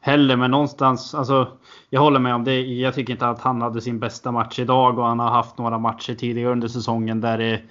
[0.01, 0.37] heller.
[0.37, 1.49] Men någonstans, alltså,
[1.91, 2.61] jag håller med om det.
[2.61, 5.79] Jag tycker inte att han hade sin bästa match idag och han har haft några
[5.79, 7.63] matcher tidigare under säsongen där det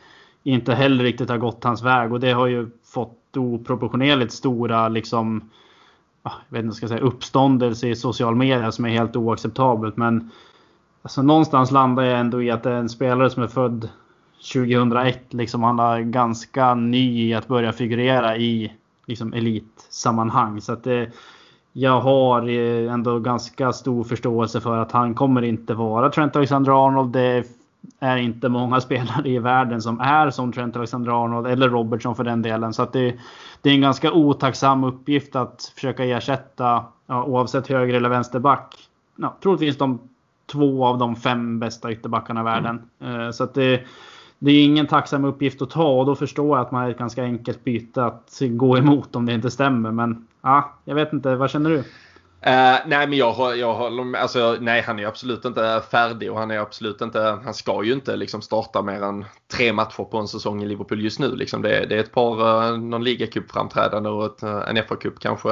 [0.44, 5.50] inte heller riktigt har gått hans väg och det har ju fått oproportionerligt stora liksom
[6.24, 9.98] ah, jag vet inte, ska säga, uppståndelse i social media som är helt oacceptabelt.
[9.98, 10.32] Men
[11.02, 13.90] alltså, någonstans landar jag ändå i att det är en spelare som är född
[14.54, 15.34] 2001.
[15.34, 18.74] Liksom, han är ganska ny i att börja figurera i
[19.06, 20.62] liksom, elitsammanhang.
[20.62, 21.12] Så att det,
[21.74, 22.50] jag har
[22.90, 27.12] ändå ganska stor förståelse för att han kommer inte vara Trent Alexander-Arnold.
[27.12, 27.44] Det
[28.00, 32.42] är inte många spelare i världen som är som Trent Alexander-Arnold eller Robertson för den
[32.42, 32.74] delen.
[32.74, 33.16] Så att det,
[33.62, 38.76] det är en ganska otacksam uppgift att försöka ersätta ja, oavsett höger eller vänsterback.
[39.16, 40.00] Ja, troligtvis de
[40.52, 42.82] två av de fem bästa ytterbackarna i världen.
[43.02, 43.34] Mm.
[43.34, 43.82] Så att det,
[44.40, 46.98] det är ingen tacksam uppgift att ta och då förstår jag att man är ett
[46.98, 49.92] ganska enkelt byte att gå emot om det inte stämmer.
[49.92, 51.84] Men ja, jag vet inte, vad känner du?
[52.48, 56.40] Uh, nej men jag, jag håller med, alltså nej han är absolut inte färdig och
[56.40, 60.18] han är absolut inte, han ska ju inte liksom starta mer än tre matcher på
[60.18, 61.36] en säsong i Liverpool just nu.
[61.36, 65.50] Liksom det, det är ett par, uh, någon ligacupframträdande och ett, uh, en FA-cup kanske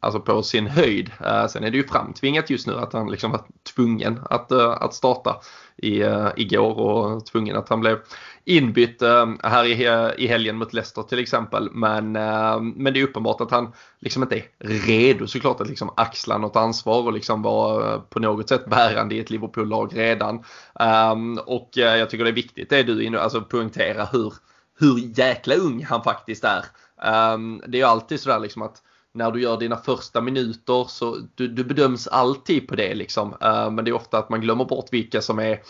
[0.00, 1.10] alltså på sin höjd.
[1.20, 3.40] Uh, sen är det ju framtvingat just nu att han liksom var
[3.74, 5.40] tvungen att, att starta
[5.76, 6.02] i,
[6.36, 7.98] igår och tvungen att han blev
[8.44, 11.70] inbytt eh, här i, eh, i helgen mot Leicester till exempel.
[11.72, 15.90] Men, eh, men det är uppenbart att han liksom inte är redo såklart att liksom
[15.96, 20.44] axla något ansvar och liksom vara på något sätt bärande i ett Liverpool-lag redan.
[20.80, 24.34] Ehm, och jag tycker det är viktigt det du inne, alltså poängtera hur,
[24.78, 26.64] hur jäkla ung han faktiskt är.
[27.02, 28.82] Ehm, det är ju alltid sådär liksom att
[29.14, 33.34] när du gör dina första minuter så du, du bedöms alltid på det liksom.
[33.40, 35.60] Ehm, men det är ofta att man glömmer bort vilka som är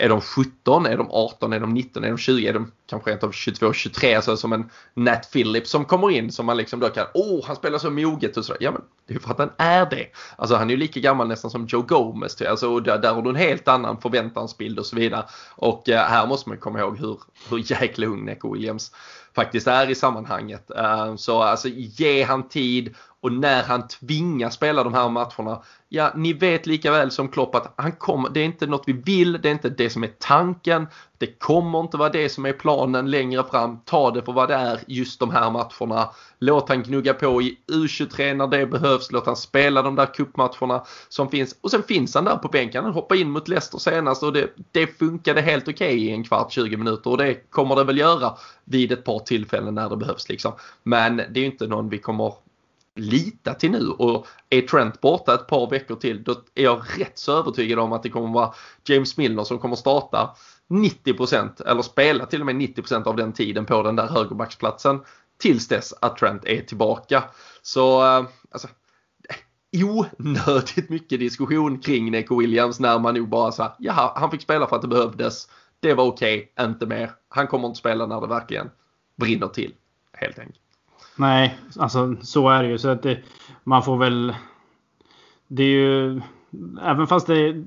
[0.00, 0.86] är de 17?
[0.86, 1.52] Är de 18?
[1.52, 2.04] Är de 19?
[2.04, 2.48] Är de 20?
[2.48, 4.14] Är de kanske rent av 22, 23?
[4.14, 7.56] Alltså som en Nat Phillips som kommer in som man liksom då kan, åh han
[7.56, 8.58] spelar så moget och sådär.
[8.60, 10.06] Ja men det är ju för att han är det.
[10.36, 12.36] Alltså han är ju lika gammal nästan som Joe Gomez.
[12.36, 12.48] Typ.
[12.48, 15.24] Alltså där, där har du en helt annan förväntansbild och så vidare.
[15.54, 18.92] Och eh, här måste man komma ihåg hur, hur jäkla ung Neco Williams
[19.34, 20.70] faktiskt är i sammanhanget.
[20.78, 26.12] Uh, så alltså ge han tid och när han tvingas spela de här matcherna, ja
[26.16, 29.32] ni vet lika väl som Klopp att han kommer, det är inte något vi vill,
[29.42, 30.86] det är inte det som är tanken,
[31.18, 33.78] det kommer inte vara det som är planen längre fram.
[33.84, 36.10] Ta det för vad det är just de här matcherna.
[36.38, 40.84] Låt han gnugga på i U23 när det behövs, låt han spela de där kuppmatcherna
[41.08, 41.56] som finns.
[41.60, 44.50] Och sen finns han där på bänken, han hoppade in mot Leicester senast och det,
[44.72, 47.98] det funkade helt okej okay i en kvart, 20 minuter och det kommer det väl
[47.98, 50.52] göra vid ett par tillfällen när det behövs liksom.
[50.82, 52.32] Men det är ju inte någon vi kommer
[53.00, 57.18] lita till nu och är Trent borta ett par veckor till då är jag rätt
[57.18, 60.36] så övertygad om att det kommer vara James Milner som kommer starta
[60.68, 65.00] 90% eller spela till och med 90% av den tiden på den där högerbacksplatsen
[65.38, 67.24] tills dess att Trent är tillbaka.
[67.62, 68.68] Så eh, alltså,
[69.72, 74.66] onödigt mycket diskussion kring Nico Williams när man nog bara sa jaha, han fick spela
[74.66, 75.48] för att det behövdes.
[75.80, 77.10] Det var okej, okay, inte mer.
[77.28, 78.70] Han kommer inte spela när det verkligen
[79.16, 79.74] brinner till,
[80.12, 80.69] helt enkelt.
[81.16, 82.78] Nej, alltså så är det ju.
[82.78, 83.18] Så att det,
[83.64, 84.34] man får väl...
[85.48, 86.20] Det är ju...
[86.82, 87.64] Även fast det...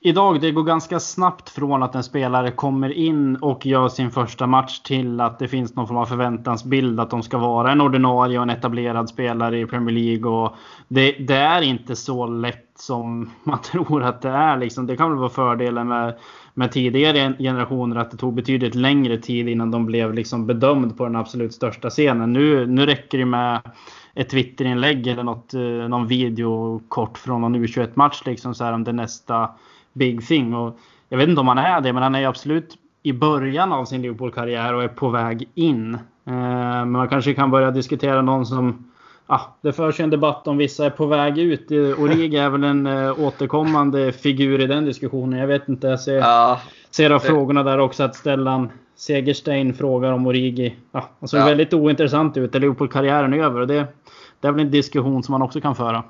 [0.00, 4.46] Idag det går ganska snabbt från att en spelare kommer in och gör sin första
[4.46, 8.38] match till att det finns någon form av förväntansbild att de ska vara en ordinarie
[8.38, 10.30] och en etablerad spelare i Premier League.
[10.30, 10.56] Och
[10.88, 14.56] det, det är inte så lätt som man tror att det är.
[14.56, 14.86] Liksom.
[14.86, 16.18] Det kan väl vara fördelen med
[16.58, 21.04] med tidigare generationer att det tog betydligt längre tid innan de blev liksom bedömd på
[21.04, 22.32] den absolut största scenen.
[22.32, 23.60] Nu, nu räcker det med
[24.14, 28.84] ett Twitterinlägg eller något, eh, någon video kort från någon U21-match liksom så här om
[28.84, 29.50] det nästa
[29.92, 30.54] big thing.
[30.54, 33.84] Och jag vet inte om han är det, men han är absolut i början av
[33.84, 35.94] sin Liverpool-karriär och är på väg in.
[35.94, 38.90] Eh, men man kanske kan börja diskutera någon som
[39.28, 41.70] ah, det förs en debatt om vissa är på väg ut.
[41.70, 45.38] Origi är väl en äh, återkommande figur i den diskussionen.
[45.38, 45.86] Jag vet inte.
[45.86, 46.60] Jag ser, ja,
[46.90, 47.26] ser av det...
[47.26, 50.76] frågorna där också att Stellan Segerstein frågar om Origi.
[50.92, 51.44] Ah, han såg ja.
[51.44, 52.54] väldigt ointressant ut.
[52.54, 53.60] Liverpool-karriären är över.
[53.60, 53.86] Och det,
[54.40, 56.04] det är väl en diskussion som man också kan föra.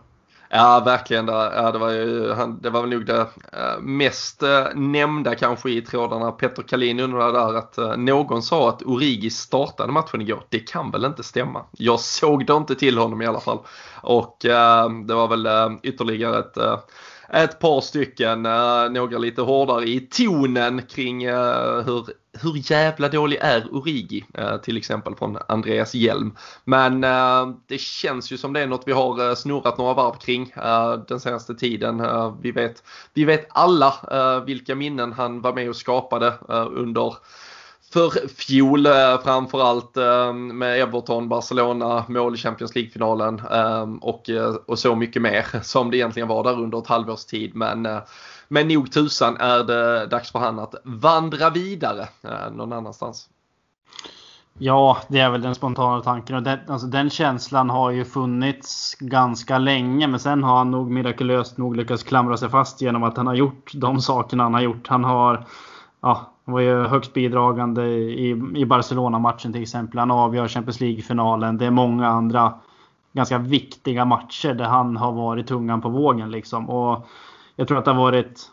[0.51, 1.29] Ja, verkligen.
[1.29, 3.21] Ja, det, var ju, det var väl nog det
[3.53, 6.33] eh, mest eh, nämnda kanske i trådarna.
[6.33, 10.43] Petter Kalin undrade där att eh, någon sa att Origi startade matchen igår.
[10.49, 11.65] Det kan väl inte stämma.
[11.73, 13.59] Jag såg det inte till honom i alla fall.
[14.03, 15.49] Och det var väl
[15.83, 16.59] ytterligare ett
[17.33, 18.43] ett par stycken,
[18.93, 22.07] några lite hårdare i tonen kring hur
[22.42, 24.24] hur jävla dålig är Origi?
[24.35, 26.37] Eh, till exempel från Andreas Hjelm.
[26.64, 30.14] Men eh, det känns ju som det är något vi har eh, snurrat några varv
[30.18, 30.53] kring
[31.09, 32.03] den senaste tiden.
[32.40, 32.83] vi, vet,
[33.14, 33.94] vi vet alla
[34.46, 36.35] vilka minnen han var med och skapade
[36.70, 37.16] under
[37.92, 38.87] för fjol
[39.24, 39.96] framförallt
[40.53, 43.40] med Everton, Barcelona, mål i Champions League-finalen
[44.01, 44.31] och,
[44.66, 47.55] och så mycket mer som det egentligen var där under ett halvårs tid.
[47.55, 47.88] Men
[48.49, 53.29] men nog tusan är det dags för han att vandra vidare eh, någon annanstans.
[54.61, 56.37] Ja, det är väl den spontana tanken.
[56.37, 60.07] Och den, alltså, den känslan har ju funnits ganska länge.
[60.07, 63.35] Men sen har han nog mirakulöst nog lyckats klamra sig fast genom att han har
[63.35, 64.89] gjort de sakerna han har gjort.
[64.89, 65.47] Han har
[66.01, 69.99] ja, han var ju högst bidragande i, i Barcelona-matchen till exempel.
[69.99, 71.59] Han avgör Champions League-finalen.
[71.59, 72.55] Det är många andra
[73.13, 76.31] ganska viktiga matcher där han har varit tungan på vågen.
[76.31, 76.71] Liksom.
[76.71, 77.07] Och
[77.61, 78.51] jag tror att det har varit...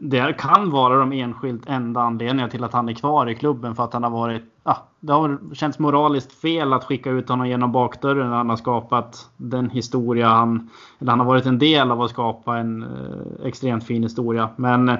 [0.00, 3.74] Det kan vara de enskilt enda anledningarna till att han är kvar i klubben.
[3.74, 4.42] För att han har varit...
[4.64, 8.56] Ja, det har känts moraliskt fel att skicka ut honom genom bakdörren när han har
[8.56, 10.70] skapat den historia han...
[10.98, 14.48] Eller han har varit en del av att skapa en eh, extremt fin historia.
[14.56, 14.88] Men...
[14.88, 14.98] Eh,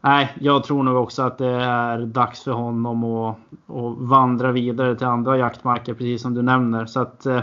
[0.00, 4.96] nej, jag tror nog också att det är dags för honom att, att vandra vidare
[4.96, 6.86] till andra jaktmarker, precis som du nämner.
[6.86, 7.40] Så att eh,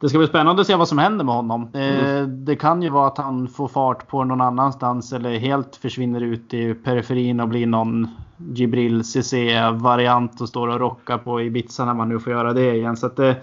[0.00, 1.70] det ska bli spännande att se vad som händer med honom.
[1.74, 2.44] Mm.
[2.44, 6.54] Det kan ju vara att han får fart på någon annanstans eller helt försvinner ut
[6.54, 12.08] i periferin och blir någon Jibril CC-variant och står och rockar på Ibiza när man
[12.08, 12.96] nu får göra det igen.
[12.96, 13.36] Så det,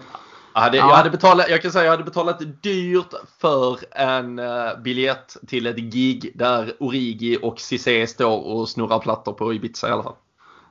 [0.54, 0.90] jag hade, ja.
[0.90, 5.68] jag, hade betalat, jag kan säga jag hade betalat dyrt för en uh, biljett till
[5.68, 10.16] ett gig där Origi och Cissé står och snurrar plattor på Ibiza i alla fall.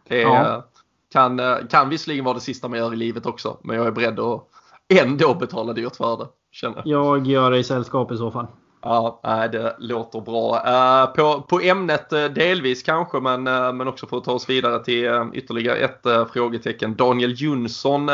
[0.09, 0.67] Det ja.
[1.13, 1.41] kan,
[1.71, 4.49] kan visserligen vara det sista man gör i livet också, men jag är beredd att
[4.89, 6.27] ändå betala dyrt för det.
[6.53, 6.83] Känner.
[6.85, 8.47] Jag gör i sällskap i så fall.
[8.83, 9.21] Ja,
[9.53, 10.57] det låter bra.
[10.57, 14.49] Uh, på, på ämnet uh, delvis kanske, men, uh, men också för att ta oss
[14.49, 16.97] vidare till ytterligare ett frågetecken.
[16.97, 18.09] Daniel Jonsson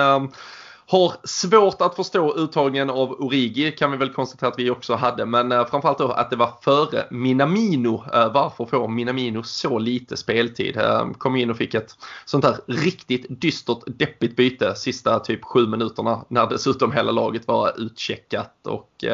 [0.91, 5.27] har svårt att förstå uttagningen av Origi kan vi väl konstatera att vi också hade.
[5.27, 8.05] Men eh, framförallt då att det var före Minamino.
[8.15, 10.77] Eh, varför får Minamino så lite speltid?
[10.77, 15.67] Eh, kom in och fick ett sånt här riktigt dystert deppigt byte sista typ sju
[15.67, 18.67] minuterna när dessutom hela laget var utcheckat.
[18.67, 19.05] Och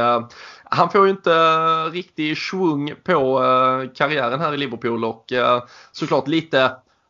[0.64, 1.30] han får ju inte
[1.88, 3.38] riktig svung på
[3.94, 5.32] karriären här i Liverpool och
[5.92, 6.64] såklart lite,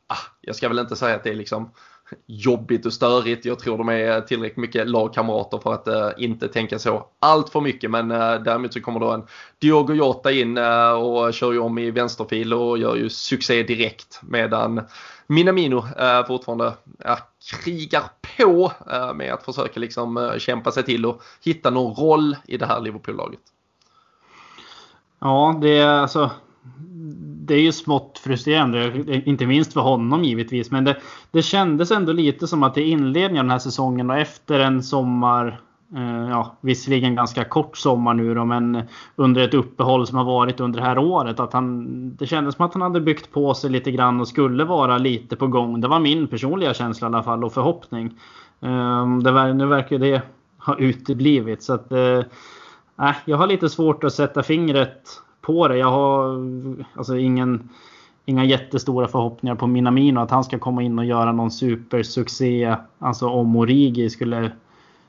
[0.06, 1.70] ah, jag ska väl inte säga att det är liksom
[2.26, 3.44] jobbigt och störigt.
[3.44, 7.60] Jag tror de är tillräckligt mycket lagkamrater för att eh, inte tänka så allt för
[7.60, 7.90] mycket.
[7.90, 9.26] Men eh, däremot så kommer då en
[9.58, 14.20] Diogo Jota in eh, och kör ju om i vänsterfil och gör ju succé direkt.
[14.22, 14.80] Medan
[15.26, 16.72] Minamino eh, fortfarande
[17.04, 17.18] eh,
[17.64, 18.02] krigar
[18.36, 22.56] på eh, med att försöka liksom eh, kämpa sig till och hitta någon roll i
[22.56, 23.40] det här Liverpool-laget.
[25.18, 26.30] Ja, det är alltså
[27.46, 30.70] det är ju smått frustrerande, inte minst för honom givetvis.
[30.70, 30.96] Men det,
[31.30, 34.82] det kändes ändå lite som att i inledningen av den här säsongen och efter en
[34.82, 35.60] sommar,
[35.96, 38.82] eh, ja visserligen ganska kort sommar nu då, men
[39.16, 41.40] under ett uppehåll som har varit under det här året.
[41.40, 44.64] Att han, det kändes som att han hade byggt på sig lite grann och skulle
[44.64, 45.80] vara lite på gång.
[45.80, 48.18] Det var min personliga känsla i alla fall och förhoppning.
[48.60, 50.22] Eh, det, nu verkar det
[50.58, 51.62] ha uteblivit.
[51.62, 52.22] Så att, eh,
[53.24, 55.76] jag har lite svårt att sätta fingret på det.
[55.76, 56.38] Jag har
[56.94, 57.68] alltså ingen,
[58.24, 62.76] inga jättestora förhoppningar på Minamino att han ska komma in och göra någon supersuccé.
[62.98, 64.50] Alltså om Origi skulle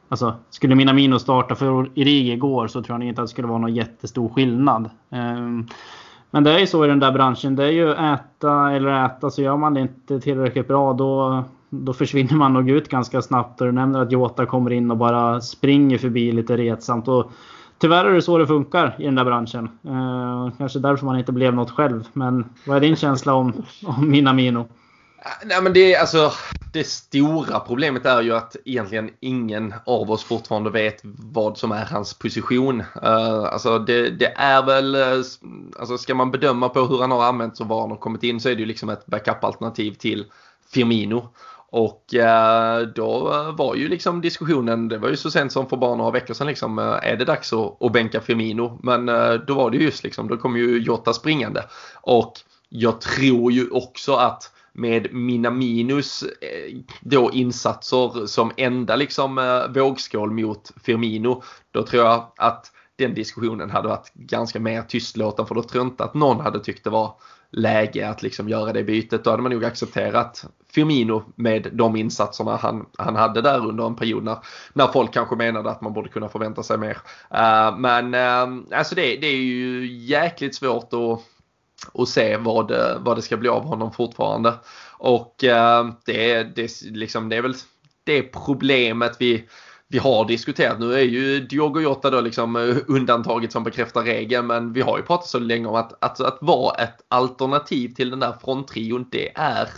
[0.10, 3.58] Alltså, skulle Minamino starta för Origi igår så tror jag inte att det skulle vara
[3.58, 4.90] någon jättestor skillnad.
[5.10, 5.68] Ehm,
[6.32, 7.56] men det är ju så i den där branschen.
[7.56, 9.30] Det är ju äta eller äta.
[9.30, 13.62] Så gör man det inte tillräckligt bra då, då försvinner man nog ut ganska snabbt.
[13.62, 17.08] Och du nämner att Jota kommer in och bara springer förbi lite retsamt.
[17.08, 17.32] Och
[17.78, 19.70] Tyvärr är det så det funkar i den där branschen.
[19.84, 22.08] Eh, kanske därför man inte blev något själv.
[22.14, 23.54] Men vad är din känsla om,
[23.86, 24.60] om Minamino?
[24.60, 26.32] Eh, nej, men det, alltså,
[26.74, 31.00] det stora problemet är ju att egentligen ingen av oss fortfarande vet
[31.34, 32.82] vad som är hans position.
[32.82, 35.24] Uh, alltså det, det, är väl, eh,
[35.80, 38.40] alltså ska man bedöma på hur han har använts och var han har kommit in
[38.40, 40.26] så är det ju liksom ett backup-alternativ till
[40.74, 41.30] Firmino.
[41.70, 45.95] Och eh, då var ju liksom diskussionen, det var ju så sent som för bara
[45.95, 48.80] några veckor sedan liksom, eh, är det dags att, att bänka Firmino?
[48.84, 51.63] Men eh, då var det just liksom, då kom ju Jota springande.
[52.01, 52.34] Och
[52.70, 56.24] jag tror ju också att med Minaminos
[57.01, 63.88] då insatser som enda liksom vågskål mot Firmino, då tror jag att den diskussionen hade
[63.88, 67.16] varit ganska mer tystlåten för då tror jag inte att någon hade tyckt det var
[67.52, 69.24] läge att liksom göra det bytet.
[69.24, 73.96] Då hade man nog accepterat Firmino med de insatserna han, han hade där under en
[73.96, 74.38] period när,
[74.74, 76.98] när folk kanske menade att man borde kunna förvänta sig mer.
[77.34, 81.22] Uh, men uh, alltså det, det är ju jäkligt svårt att
[81.93, 84.54] att se vad, eh, vad det ska bli av honom fortfarande.
[84.98, 87.56] Och uh, det, det, liksom, det är väl
[88.04, 89.48] det problemet vi
[89.88, 90.80] vi har diskuterat.
[90.80, 94.98] Nu är ju Diogo Jota då liksom eh, undantaget som bekräftar regeln men vi har
[94.98, 99.08] ju pratat så länge om att, att, att vara ett alternativ till den där fronttrion
[99.12, 99.70] det är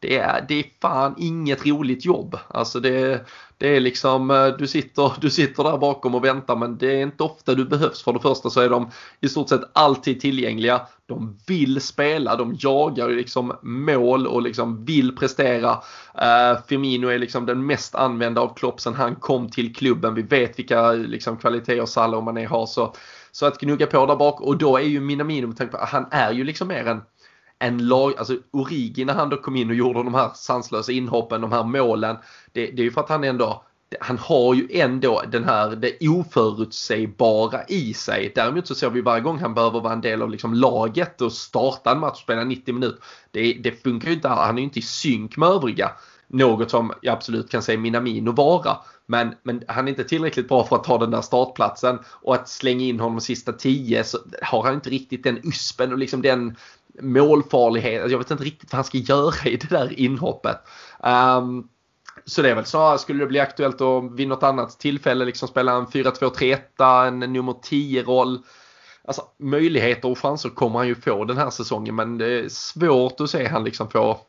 [0.00, 2.38] det är, det är fan inget roligt jobb.
[2.48, 3.26] Alltså det,
[3.58, 7.02] det är liksom, eh, du sitter, du sitter där bakom och väntar men det är
[7.02, 8.02] inte ofta du behövs.
[8.02, 8.90] För det första så är de
[9.20, 10.80] i stort sett alltid tillgängliga.
[11.06, 15.70] De vill spela, de jagar liksom mål och liksom vill prestera.
[15.72, 20.14] Uh, Firmino är liksom den mest använda av Klopp sen han kom till klubben.
[20.14, 22.66] Vi vet vilka liksom, kvaliteter Salah och Mané har.
[22.66, 22.94] Så,
[23.32, 26.06] så att gnugga på där bak och då är ju Minamino med tanke på han
[26.10, 27.02] är ju liksom mer en
[27.58, 31.40] en lag, alltså Origi när han då kom in och gjorde de här sanslösa inhoppen,
[31.40, 32.16] de här målen.
[32.52, 33.62] Det, det är ju för att han ändå
[34.00, 38.32] han har ju ändå den här det oförutsägbara i sig.
[38.34, 41.32] Däremot så ser vi varje gång han behöver vara en del av liksom laget och
[41.32, 42.98] starta en match och spela 90 minuter.
[43.30, 45.90] Det, det funkar ju inte, han är ju inte i synk med övriga.
[46.26, 48.76] Något som jag absolut kan säga Minamino vara.
[49.06, 52.48] Men, men han är inte tillräckligt bra för att ta den där startplatsen och att
[52.48, 56.56] slänga in honom sista tio så har han inte riktigt den uspen och liksom den
[57.00, 58.02] målfarlighet.
[58.02, 60.58] Alltså, jag vet inte riktigt vad han ska göra i det där inhoppet.
[60.98, 61.68] Um,
[62.24, 65.48] så det är väl snarare, skulle det bli aktuellt att vid något annat tillfälle liksom
[65.48, 68.38] spela en 4-2-3-1, en nummer 10-roll.
[69.04, 73.20] Alltså möjligheter och chanser kommer han ju få den här säsongen men det är svårt
[73.20, 74.20] att se han liksom få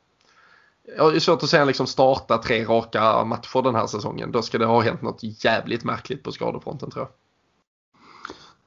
[0.97, 4.31] Ja, det är svårt att se han liksom starta tre raka matcher den här säsongen.
[4.31, 7.28] Då ska det ha hänt något jävligt märkligt på skadefronten tror jag.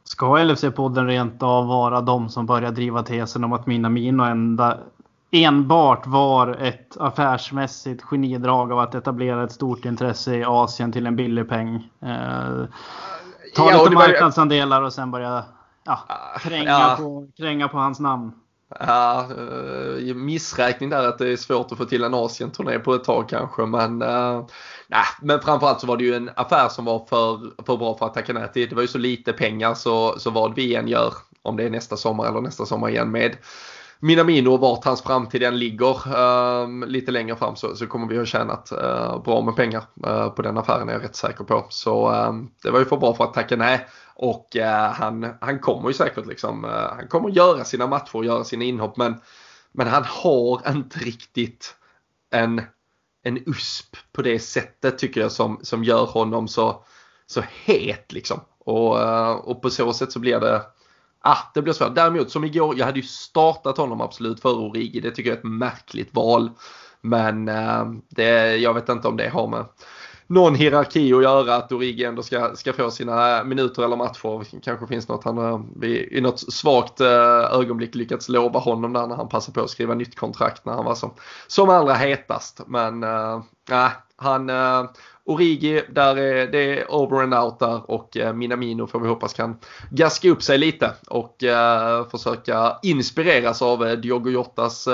[0.05, 4.78] Ska LFC-podden rent av vara de som börjar driva tesen om att Minamino enda
[5.30, 11.16] enbart var ett affärsmässigt genidrag av att etablera ett stort intresse i Asien till en
[11.16, 11.74] billig peng.
[12.00, 12.64] Eh,
[13.57, 15.44] ta ja, lite marknadsandelar och sen börja
[15.84, 16.00] ja,
[16.40, 16.96] kränga, ja.
[16.98, 18.32] På, kränga på hans namn.
[18.80, 23.05] Ja, uh, missräkning där att det är svårt att få till en Asien-turné på ett
[23.05, 23.66] tag kanske.
[23.66, 24.46] Men, uh,
[24.93, 28.07] nej, men framförallt så var det ju en affär som var för, för bra för
[28.07, 28.68] att tacka nej till.
[28.68, 31.70] Det var ju så lite pengar så, så vad vi än gör, om det är
[31.70, 33.36] nästa sommar eller nästa sommar igen med
[34.01, 38.18] Minamino och vart hans framtid än ligger uh, lite längre fram så, så kommer vi
[38.18, 41.66] ha tjänat uh, bra med pengar uh, på den affären är jag rätt säker på.
[41.68, 43.86] Så ehm, det var ju för bra för att tacka nej.
[44.14, 46.64] Och uh, han, han kommer ju säkert liksom,
[46.99, 49.14] han kommer göra sina matcher och göra sina inhopp men,
[49.72, 51.74] men han har inte riktigt
[52.30, 52.62] en
[53.22, 56.84] en USP på det sättet tycker jag som, som gör honom så,
[57.26, 58.40] så het liksom.
[58.58, 60.62] Och, eh, och på så sätt så blir det
[61.24, 61.94] Ah, det blir svårt.
[61.94, 65.00] Däremot som igår, jag hade ju startat honom absolut före Origi.
[65.00, 66.50] Det tycker jag är ett märkligt val.
[67.00, 69.64] Men eh, det, jag vet inte om det har med
[70.26, 74.60] någon hierarki att göra att Origi ändå ska, ska få sina minuter eller matcher.
[74.62, 75.38] Kanske finns något han
[75.82, 77.08] eh, i något svagt eh,
[77.52, 80.84] ögonblick lyckats lova honom där när han passade på att skriva nytt kontrakt när han
[80.84, 81.10] var som,
[81.46, 82.60] som allra hetast.
[82.66, 84.84] Men eh, äh, han äh,
[85.24, 89.34] Origi, där är det är over and out där och äh, Minamino får vi hoppas
[89.34, 89.58] kan
[89.90, 94.88] gaska upp sig lite och äh, försöka inspireras av äh, Diogo Jotas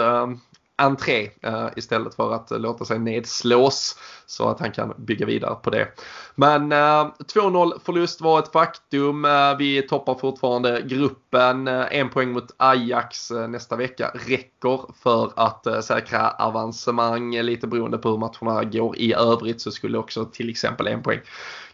[0.79, 5.55] entré uh, istället för att uh, låta sig nedslås så att han kan bygga vidare
[5.55, 5.89] på det.
[6.35, 9.27] Men eh, uh, 2-0 förlust var ett faktum.
[9.59, 11.69] vi toppar fortfarande gruppen.
[11.69, 17.37] en poäng mot Ajax nästa vecka räcker för att säkra avancemang.
[17.41, 21.21] Lite beroende på hur matcherna går i övrigt så skulle också till exempel en poäng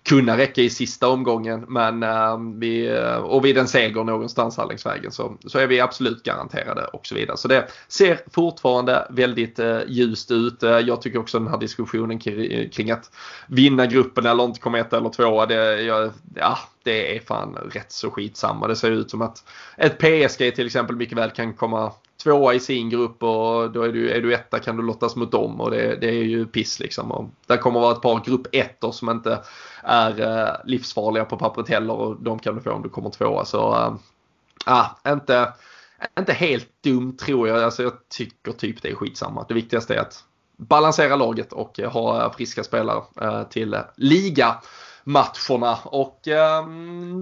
[0.04, 1.64] kunna räcka i sista omgången.
[1.68, 5.66] Men ehm, vi, eh, och vid en seger någonstans här längs vägen så, så är
[5.66, 7.36] vi absolut garanterade och så vidare.
[7.36, 10.62] Så det ser fortfarande väldigt eh, ljust ut.
[10.62, 13.10] Eh, jag tycker också den här diskussionen kring, kring att
[13.46, 15.46] vinna gruppen eller inte komma ett eller tvåa.
[15.46, 18.68] Det, jag, ja, det är fan rätt så skitsamma.
[18.68, 19.44] Det ser ut som att
[19.76, 21.92] ett PSG till exempel mycket väl kan komma
[22.24, 25.32] tvåa i sin grupp och då är du, är du etta kan du lottas mot
[25.32, 27.12] dem och det, det är ju piss liksom.
[27.12, 29.42] Och där kommer vara ett par grupp ettor som inte
[29.82, 33.44] är eh, livsfarliga på pappret heller och de kan du få om du kommer tvåa.
[33.44, 33.94] Så
[34.66, 35.52] äh, inte,
[36.18, 37.62] inte helt dum tror jag.
[37.62, 39.44] Alltså, jag tycker typ det är skitsamma.
[39.48, 40.24] Det viktigaste är att
[40.56, 43.02] balansera laget och eh, ha eh, friska spelare
[43.50, 44.56] till liga
[45.04, 46.64] matcherna och eh,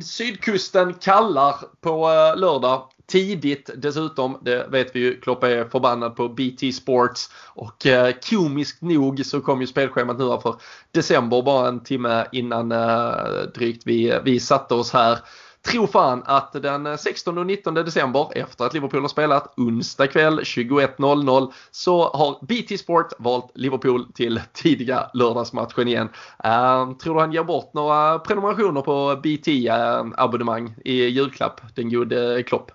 [0.03, 4.39] sydkusten kallar på eh, lördag tidigt dessutom.
[4.43, 5.21] Det vet vi ju.
[5.21, 7.31] Klopp är förbannad på BT Sports.
[7.47, 10.55] Och eh, komiskt nog så kom ju spelschemat nu för
[10.93, 13.13] december bara en timme innan eh,
[13.55, 15.19] drygt vi, eh, vi satte oss här.
[15.67, 20.41] Tro fan att den 16 och 19 december efter att Liverpool har spelat onsdag kväll
[20.41, 26.09] 21.00 så har BT Sport valt Liverpool till tidiga lördagsmatchen igen.
[26.45, 31.91] Uh, tror du han ger bort några prenumerationer på BT-abonnemang eh, uh, i julklapp, den
[31.91, 32.71] gode eh, Klopp?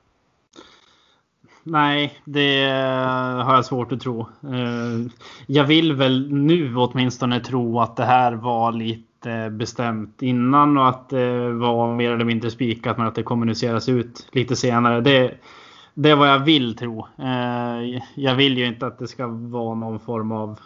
[1.69, 4.19] Nej, det eh, har jag svårt att tro.
[4.21, 5.11] Eh,
[5.47, 11.09] jag vill väl nu åtminstone tro att det här var lite bestämt innan och att
[11.09, 15.01] det var mer eller mindre spikat men att det kommuniceras ut lite senare.
[15.01, 15.33] Det,
[15.93, 17.07] det är vad jag vill tro.
[17.17, 20.59] Eh, jag vill ju inte att det ska vara någon form av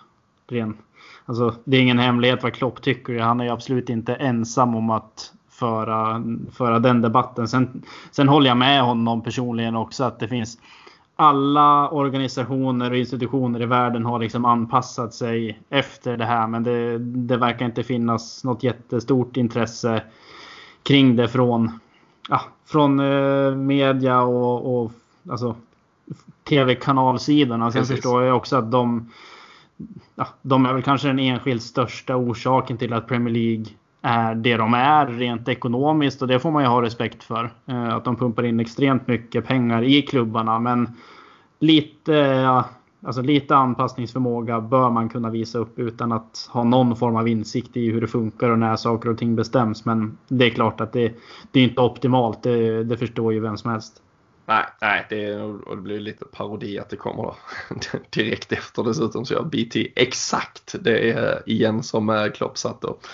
[0.50, 0.78] ren...
[1.26, 3.20] Alltså, det är ingen hemlighet vad Klopp tycker.
[3.20, 6.24] Han är ju absolut inte ensam om att föra,
[6.54, 7.48] föra den debatten.
[7.48, 10.58] Sen, sen håller jag med honom personligen också att det finns
[11.22, 16.48] alla organisationer och institutioner i världen har liksom anpassat sig efter det här.
[16.48, 20.04] Men det, det verkar inte finnas något jättestort intresse
[20.84, 21.80] kring det från,
[22.30, 24.92] ja, från eh, media och, och
[25.30, 25.56] alltså,
[26.44, 27.72] tv-kanalsidorna.
[27.72, 27.96] Sen Precis.
[27.96, 29.12] förstår jag också att de,
[30.16, 33.66] ja, de är väl kanske den enskilt största orsaken till att Premier League
[34.02, 37.54] är det de är rent ekonomiskt och det får man ju ha respekt för.
[37.66, 40.90] Eh, att de pumpar in extremt mycket pengar i klubbarna men
[41.60, 42.48] lite,
[43.06, 47.78] alltså lite anpassningsförmåga bör man kunna visa upp utan att ha någon form av insikt
[47.78, 49.86] i hur det funkar och när saker och ting bestäms.
[49.86, 51.14] Men det är klart att det,
[51.52, 52.44] det är inte optimalt.
[52.44, 54.02] Det, det förstår ju vem som helst.
[54.46, 57.34] Nej, nej det, och det blir lite parodi att det kommer
[58.10, 63.06] direkt efter dessutom så gör BT exakt det är igen som Klopp satt och,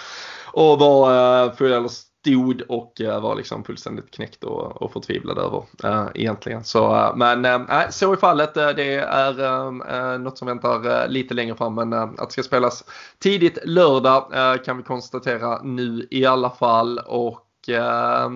[0.57, 5.37] och var eh, full eller stod och eh, var liksom fullständigt knäckt och, och förtvivlad
[5.37, 6.63] över eh, egentligen.
[6.63, 7.43] Så, men
[7.89, 8.53] så är fallet.
[8.53, 12.83] det är något som väntar lite längre fram men att det ska spelas
[13.19, 14.31] tidigt lördag
[14.65, 16.99] kan vi konstatera nu i alla fall.
[16.99, 17.43] Och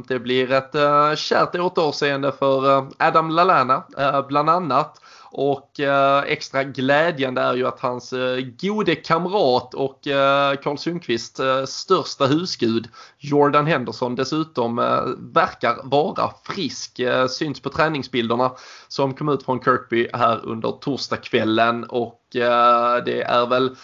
[0.07, 0.75] det blir ett
[1.19, 3.83] kärt återseende för Adam Lallana
[4.27, 5.01] bland annat.
[5.33, 11.39] Och eh, extra glädjande är ju att hans eh, gode kamrat och eh, Karl Sundqvists
[11.39, 15.03] eh, största husgud Jordan Henderson dessutom eh,
[15.33, 16.99] verkar vara frisk.
[16.99, 18.51] Eh, syns på träningsbilderna
[18.87, 23.75] som kom ut från Kirkby här under torsdagskvällen och eh, det är väl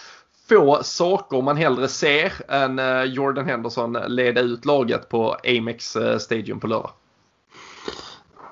[0.49, 2.81] få saker man hellre ser än
[3.13, 6.91] Jordan Henderson leda ut laget på Amex Stadium på lördag.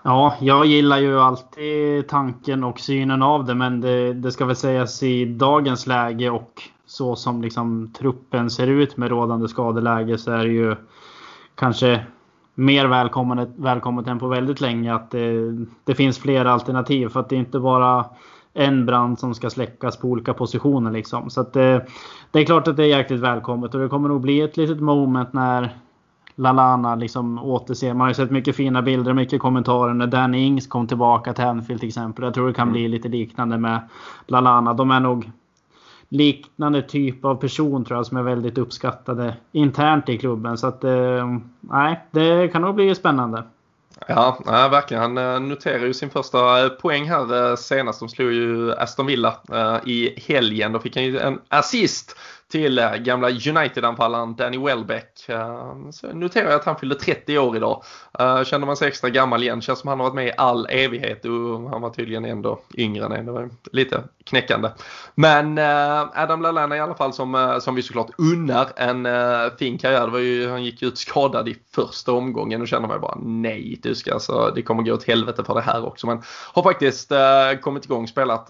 [0.08, 4.56] Ja, jag gillar ju alltid tanken och synen av det, men det, det, ska väl
[4.56, 10.32] sägas i dagens läge och så som liksom truppen ser ut med rådande skadeläge så
[10.32, 10.76] är det ju
[11.56, 12.06] kanske
[12.56, 15.52] mer välkommet, välkommet än på väldigt länge att det,
[15.84, 17.10] det finns flera alternativ.
[17.10, 18.06] För att det är inte bara
[18.54, 20.92] en brand som ska släckas på olika positioner.
[20.92, 21.30] Liksom.
[21.30, 21.86] Så att, det,
[22.32, 24.80] det är klart att det är jäkligt välkommet och det kommer nog bli ett litet
[24.80, 25.76] moment när
[26.36, 27.94] Lalana liksom återser.
[27.94, 31.34] Man har ju sett mycket fina bilder och mycket kommentarer när Danny Ings kom tillbaka
[31.34, 32.26] till Anfield till exempel.
[32.26, 33.80] Jag tror det kan bli lite liknande med
[34.28, 34.74] Lalana.
[34.74, 35.32] De är nog
[36.10, 40.58] liknande typ av person tror jag som är väldigt uppskattade internt i klubben.
[40.58, 43.44] Så att eh, nej, det kan nog bli spännande.
[44.08, 45.04] Ja, ja, verkligen.
[45.04, 48.00] Han eh, noterar ju sin första eh, poäng här senast.
[48.00, 49.36] De slog ju Aston Villa
[49.86, 50.72] i helgen.
[50.72, 52.18] Då fick han ju en assist
[52.56, 55.30] till eh, gamla United-anfallaren Danny Welbeck.
[55.30, 57.84] Eh, så noterar jag att han fyllde 30 år idag.
[58.20, 59.62] Eh, känner man sig extra gammal igen.
[59.62, 63.06] Känns som han har varit med i all evighet och han var tydligen ändå yngre
[63.06, 63.26] än en.
[63.26, 64.70] Det var lite knäckande.
[65.16, 69.08] Men eh, Adam Lallana i alla fall som, eh, som vi såklart unnar en
[69.60, 70.06] fin karriär.
[70.06, 73.80] Det var ju, han gick ut skadad i första omgången och känner mig bara nej
[73.84, 76.08] du ska alltså, det kommer gå åt helvete för det här också.
[76.08, 76.22] Men
[76.54, 77.12] har faktiskt
[77.62, 78.50] kommit igång spelat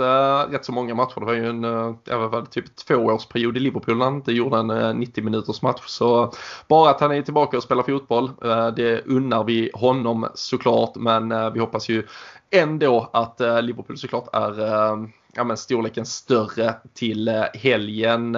[0.49, 1.19] rätt så många matcher.
[1.19, 4.97] Det var ju en, uh, var typ tvåårsperiod i Liverpool när han inte gjorde en
[4.97, 5.81] 90 minuters match.
[5.85, 6.33] Så
[6.67, 8.31] bara att han är tillbaka och spelar fotboll,
[8.75, 10.95] det unnar vi honom såklart.
[10.95, 12.03] Men eh, vi hoppas ju
[12.51, 14.97] ändå att eh, Liverpool såklart är eh,
[15.33, 18.35] ja, men storleken större till helgen.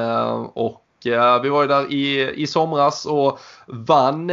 [0.53, 0.84] Och
[1.41, 4.30] vi var ju där i, i somras och vann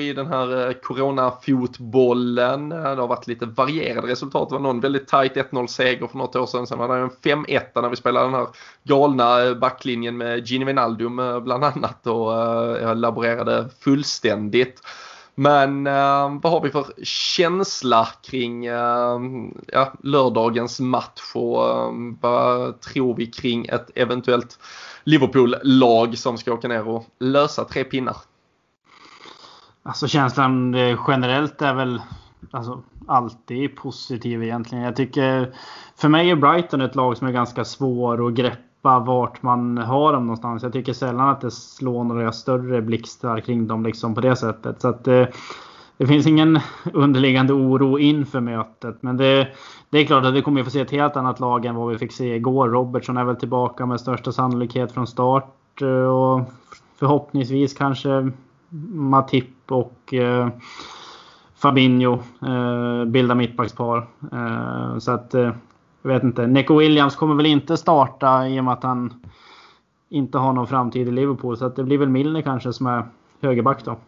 [0.00, 2.68] i den här coronafotbollen.
[2.68, 4.48] Det har varit lite varierade resultat.
[4.48, 6.66] Det var någon väldigt tajt 1-0 seger för något år sedan.
[6.66, 8.46] Sen var det en 5-1 när vi spelade den här
[8.82, 12.32] galna backlinjen med Gini Wijnaldum bland annat och
[12.82, 14.80] jag laborerade fullständigt.
[15.34, 19.20] Men eh, vad har vi för känsla kring eh,
[19.66, 24.58] ja, lördagens match och eh, vad tror vi kring ett eventuellt
[25.04, 28.16] Liverpool-lag som ska åka ner och lösa tre pinnar?
[29.82, 32.02] Alltså känslan eh, generellt är väl
[32.50, 34.84] alltså, alltid positiv egentligen.
[34.84, 35.54] Jag tycker
[35.96, 40.12] för mig är Brighton ett lag som är ganska svår att greppa vart man har
[40.12, 40.62] dem någonstans.
[40.62, 44.80] Jag tycker sällan att det slår några större blixtar kring dem liksom på det sättet.
[44.80, 45.26] Så att, eh,
[45.96, 46.60] det finns ingen
[46.92, 49.02] underliggande oro inför mötet.
[49.02, 49.48] Men det,
[49.90, 51.98] det är klart att vi kommer få se ett helt annat lag än vad vi
[51.98, 52.68] fick se igår.
[52.68, 55.82] Robertson är väl tillbaka med största sannolikhet från start.
[55.82, 56.40] Eh, och
[56.98, 58.30] förhoppningsvis kanske
[58.92, 60.48] Matip och eh,
[61.54, 64.06] Fabinho eh, bildar mittbackspar.
[64.32, 65.50] Eh, så att, eh,
[66.02, 66.46] jag vet inte.
[66.46, 69.26] Neco Williams kommer väl inte starta i och med att han
[70.08, 71.56] inte har någon framtid i Liverpool.
[71.56, 73.08] Så att det blir väl Milner kanske som är
[73.40, 73.98] högerback då.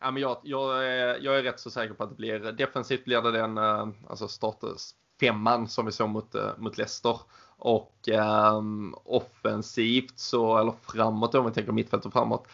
[0.00, 3.04] Ja, men jag, jag, är, jag är rätt så säker på att det blir defensivt
[3.04, 4.82] blir det den eh, alltså starters
[5.20, 7.20] femman som vi såg mot, eh, mot Leicester.
[7.60, 8.08] Och
[8.52, 12.48] um, offensivt så, eller framåt om vi tänker mittfält och framåt,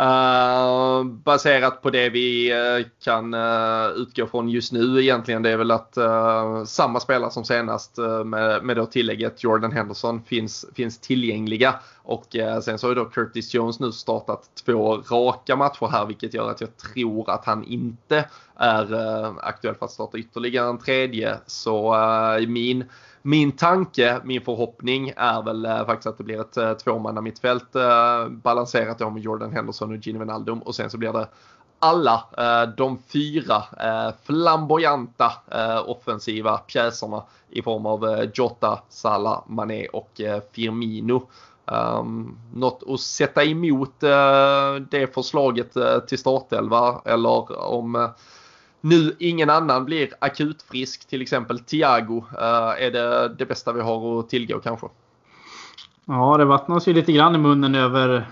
[0.00, 5.56] Uh, baserat på det vi uh, kan uh, utgå från just nu egentligen det är
[5.56, 5.98] väl att
[6.66, 11.74] samma spelare som senast med, med då tillägget Jordan Henderson finns, finns tillgängliga.
[12.02, 16.34] Och sen så har ju då Curtis Jones nu startat två raka matcher här vilket
[16.34, 18.24] gör att jag tror att han inte
[18.56, 18.86] är
[19.40, 21.38] aktuell för att starta ytterligare en tredje.
[21.46, 21.96] Så
[22.48, 22.84] min
[23.22, 27.76] min tanke, min förhoppning är väl eh, faktiskt att det blir ett eh, tvåmanna mittfält
[27.76, 31.28] eh, balanserat då med Jordan Henderson och Gino Wijnaldum och sen så blir det
[31.78, 35.32] alla eh, de fyra eh, flamboyanta
[35.86, 40.20] offensiva pjäserna i form av Jota, Salah, Mané och
[40.52, 41.28] Firmino.
[41.64, 44.00] Um, något att sätta emot
[44.90, 45.76] det förslaget
[46.08, 48.08] till startelva eller om
[48.80, 54.20] nu ingen annan blir akutfrisk, till exempel Thiago, eh, är det det bästa vi har
[54.20, 54.86] att tillgå kanske?
[56.04, 58.26] Ja, det vattnas ju lite grann i munnen över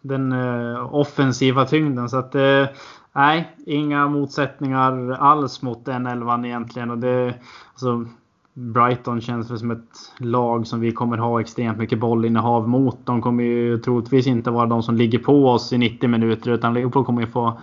[0.00, 2.08] den eh, offensiva tyngden.
[2.08, 2.66] Så att eh,
[3.12, 6.90] nej, inga motsättningar alls mot den elvan egentligen.
[6.90, 7.34] Och det,
[7.72, 8.06] alltså,
[8.52, 12.98] Brighton känns väl som ett lag som vi kommer ha extremt mycket bollinnehav mot.
[13.04, 16.74] De kommer ju troligtvis inte vara de som ligger på oss i 90 minuter utan
[16.74, 17.60] Liverpool kommer ju få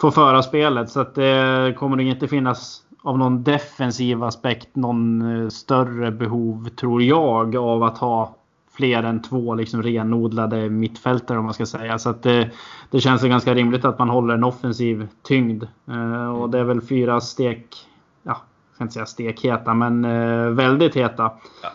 [0.00, 0.90] få föra spelet.
[0.90, 6.68] Så att det kommer nog inte finnas av någon defensiv aspekt någon eh, större behov
[6.68, 8.36] tror jag av att ha
[8.72, 11.98] fler än två liksom renodlade mittfältare om man ska säga.
[11.98, 12.50] Så att det,
[12.90, 15.64] det känns ganska rimligt att man håller en offensiv tyngd.
[15.88, 17.76] Eh, och det är väl fyra stek,
[18.22, 18.36] ja,
[18.68, 21.32] jag ska inte säga stekheta, men eh, väldigt heta
[21.62, 21.70] ja.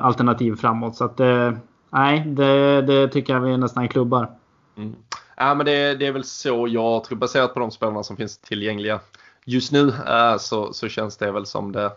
[0.00, 0.96] alternativ framåt.
[0.96, 1.20] Så att
[1.90, 4.30] nej, det, det tycker jag vi nästan klubbar.
[4.76, 4.94] Mm.
[5.36, 8.38] Ja, men det, det, är väl så jag tror baserat på de spelarna som finns
[8.38, 9.00] tillgängliga
[9.44, 11.92] just nu eh, så, så känns det väl som det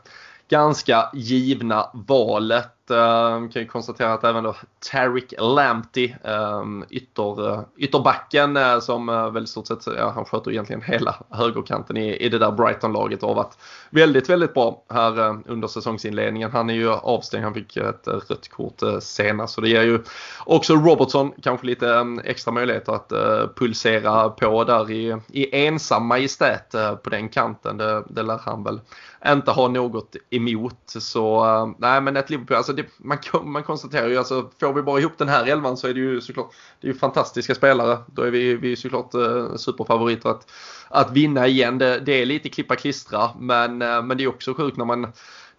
[0.50, 2.77] ganska givna valet.
[2.92, 4.56] Uh, kan ju konstatera att även då
[4.92, 10.26] Tarek Lamptey, ehm, ytter, eh, ytterbacken eh, som eh, väl i stort sett, ja, han
[10.26, 13.58] sköter egentligen hela högerkanten i, i det där Brighton-laget och har varit
[13.90, 16.52] väldigt, väldigt bra här under säsongsinledningen.
[16.52, 20.04] Han är ju avstängd, han fick ett rött kort senast så det ger ju
[20.46, 23.12] också Robertson kanske lite ehm, extra möjligheter att
[23.56, 26.72] pulsera på där i, i ensam majestät
[27.04, 27.78] på den kanten.
[27.78, 28.80] Det, det lär han väl
[29.28, 30.84] inte ha något emot.
[30.86, 35.00] Så nej men ett Liverpool, alltså det, man, man konstaterar ju alltså får vi bara
[35.00, 36.52] ihop den här elvan så är det ju såklart
[36.82, 37.98] det är ju fantastiska spelare.
[38.06, 40.52] Då är vi, vi såklart eh, superfavoriter att,
[40.90, 41.78] att vinna igen.
[41.78, 45.08] Det, det är lite klippa klistra men, eh, men det är också sjukt när man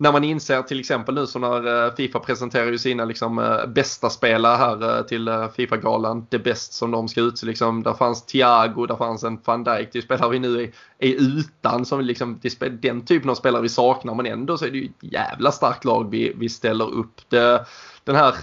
[0.01, 3.66] när man inser till exempel nu så när eh, Fifa presenterar ju sina liksom, eh,
[3.66, 6.26] bästa spelare här eh, till Fifa-galan.
[6.30, 7.46] Det bäst som de ska utse.
[7.46, 9.88] Liksom, där fanns Thiago, där fanns en van Dijk.
[9.92, 11.84] Det spelar vi nu är, är utan.
[11.84, 14.78] Som liksom, det är den typen av spelare vi saknar men ändå så är det
[14.78, 17.20] ju ett jävla starkt lag vi, vi ställer upp.
[17.28, 17.66] Det,
[18.05, 18.34] den här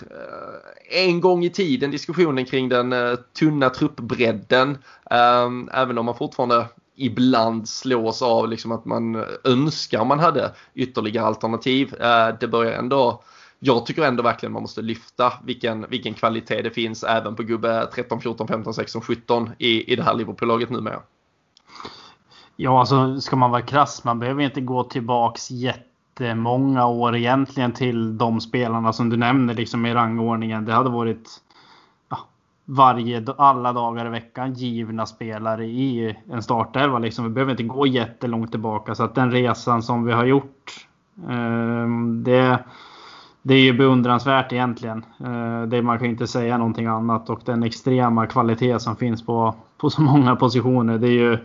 [0.92, 2.96] en gång i tiden diskussionen kring den
[3.40, 4.78] tunna truppbredden.
[5.12, 6.66] Ehm, även om man fortfarande
[6.96, 11.96] ibland slås av liksom att man önskar man hade ytterligare alternativ.
[12.02, 13.22] Eh, det börjar ändå
[13.60, 17.90] jag tycker ändå verkligen man måste lyfta vilken, vilken kvalitet det finns även på gubbe
[17.94, 21.02] 13, 14, 15, 16, 17 i, i det här Liverpool-laget numera.
[22.56, 28.18] Ja, alltså ska man vara krass, man behöver inte gå tillbaks jättemånga år egentligen till
[28.18, 30.66] de spelarna som du nämner liksom i rangordningen.
[30.66, 31.30] Det hade varit
[32.66, 37.00] varje, alla dagar i veckan givna spelare i en startelva.
[37.00, 37.26] Liksom.
[37.26, 38.96] Vi behöver inte gå jättelångt tillbaka.
[38.96, 40.88] Så att den resan som vi har gjort,
[41.30, 41.90] eh,
[42.24, 42.60] det,
[43.42, 45.06] det är ju beundransvärt egentligen.
[45.20, 47.30] Eh, det, man kan inte säga någonting annat.
[47.30, 50.98] Och den extrema kvalitet som finns på, på så många positioner.
[50.98, 51.38] Det är ju,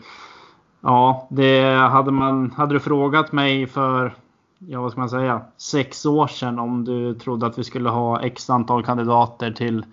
[0.80, 4.14] ja, det hade, man, hade du frågat mig för
[4.58, 8.20] ja, vad ska man säga, sex år sedan om du trodde att vi skulle ha
[8.20, 9.84] x antal kandidater till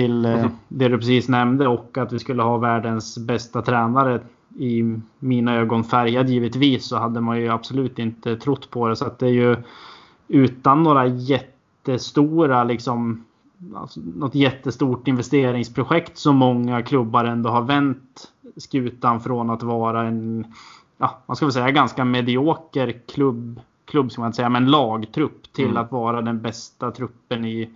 [0.00, 0.50] till mm.
[0.68, 4.20] det du precis nämnde och att vi skulle ha världens bästa tränare
[4.58, 8.96] i mina ögon färgad givetvis så hade man ju absolut inte trott på det.
[8.96, 9.56] Så att det är ju
[10.28, 13.24] utan några jättestora liksom
[13.74, 20.54] alltså något jättestort investeringsprojekt som många klubbar ändå har vänt skutan från att vara en,
[20.98, 25.64] ja, man ska väl säga ganska medioker klubb, klubb ska man säga, men lagtrupp till
[25.64, 25.76] mm.
[25.76, 27.70] att vara den bästa truppen i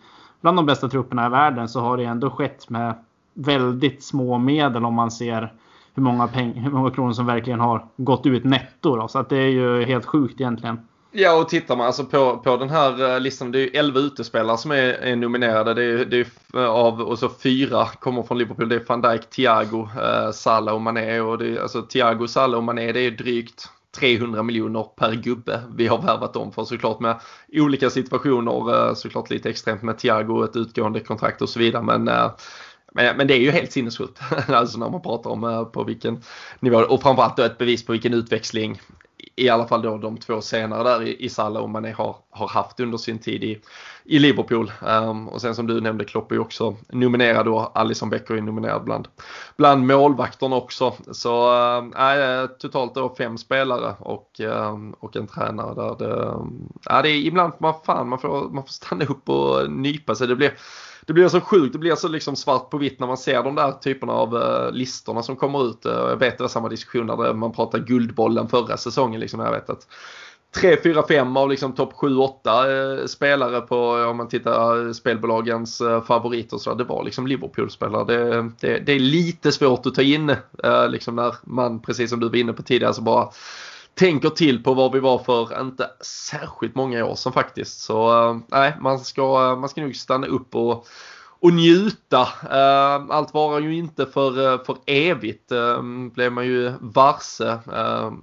[0.45, 2.95] bland de bästa trupperna i världen så har det ändå skett med
[3.35, 5.53] väldigt små medel om man ser
[5.95, 8.97] hur många, peng hur många kronor som verkligen har gått ut netto.
[8.97, 9.09] Då.
[9.09, 10.79] Så att det är ju helt sjukt egentligen.
[11.13, 14.01] Ja, och tittar man alltså på, på den här eh, listan, det är ju 11
[14.01, 15.75] utespelare som är, är nominerade.
[15.75, 16.27] Det är, det är
[16.63, 18.69] eh, av, och så fyra kommer från Liverpool.
[18.69, 21.21] Det är van Dijk, Thiago, eh, Salah och Mané.
[21.21, 25.63] Och det är, alltså Thiago, Salah och Mané det är drygt 300 miljoner per gubbe
[25.77, 27.21] vi har värvat dem för såklart med
[27.53, 32.09] olika situationer eh, såklart lite extremt med Thiago ett utgående kontrakt och så vidare men
[32.09, 32.31] eh,
[32.95, 34.21] men, men det är ju helt sinnessjukt.
[34.49, 36.23] Alltså när man pratar om eh, på vilken
[36.61, 38.81] nivå och framförallt då ett bevis på vilken utväxling
[39.37, 42.49] i alla fall då de två senare där i, i Salah och Mané har, har
[42.49, 43.61] haft under sin tid i,
[44.05, 44.73] i Liverpool.
[44.83, 48.41] Um, och sen som du nämnde Klopp är ju också nominerad och Alisson Becker är
[48.41, 49.09] nominerad bland,
[49.57, 50.95] bland målvakterna också.
[51.13, 51.53] Så
[51.97, 56.23] äh, totalt då fem spelare och, äh, och en tränare där det,
[56.91, 60.27] äh, det är ibland man, fan, man, får, man får stanna upp och nypa sig.
[60.27, 60.53] Det blir
[61.07, 63.55] det blir så sjukt, det blir så liksom svart på vitt när man ser de
[63.55, 65.87] där typerna av uh, listorna som kommer ut.
[65.87, 69.21] Uh, jag vet det var samma diskussion där man pratade Guldbollen förra säsongen.
[69.21, 69.87] Liksom, jag vet att
[70.55, 74.93] 3, 4, 5 av liksom topp 7, 8 eh, spelare på, om man tittar eh,
[74.93, 78.05] spelbolagens eh, favoriter så där, det var liksom Liverpool-spelare.
[78.05, 80.31] Det, det, det, är lite svårt att ta in
[80.65, 83.29] eh, liksom när man, precis som du var inne på tidigare, så bara
[83.95, 87.81] tänker till på var vi var för inte särskilt många år sedan faktiskt.
[87.81, 90.87] Så eh, nej, man ska, eh, man ska nog stanna upp och
[91.41, 92.21] och njuta.
[92.51, 95.53] Eh, allt varar ju inte för, för evigt.
[96.15, 97.59] blev man ju varse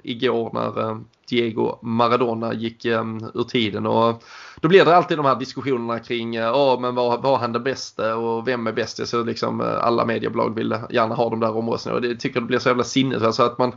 [0.03, 0.99] igår när
[1.29, 3.85] Diego Maradona gick ur tiden.
[3.85, 4.23] Och
[4.61, 8.15] då blir det alltid de här diskussionerna kring oh, men var, var han den bästa
[8.15, 9.07] och vem är bäst?
[9.07, 12.47] Så liksom alla mediebolag vill gärna ha de där omröstningarna och det tycker jag det
[12.47, 13.23] blir så jävla sinnes.
[13.23, 13.73] Alltså att man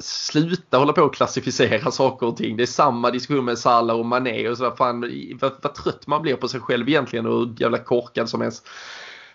[0.00, 2.56] sluta hålla på och klassificera saker och ting.
[2.56, 5.00] Det är samma diskussion med Salah och Mané och så fan,
[5.40, 8.62] vad, vad trött man blir på sig själv egentligen och hur jävla korkad som ens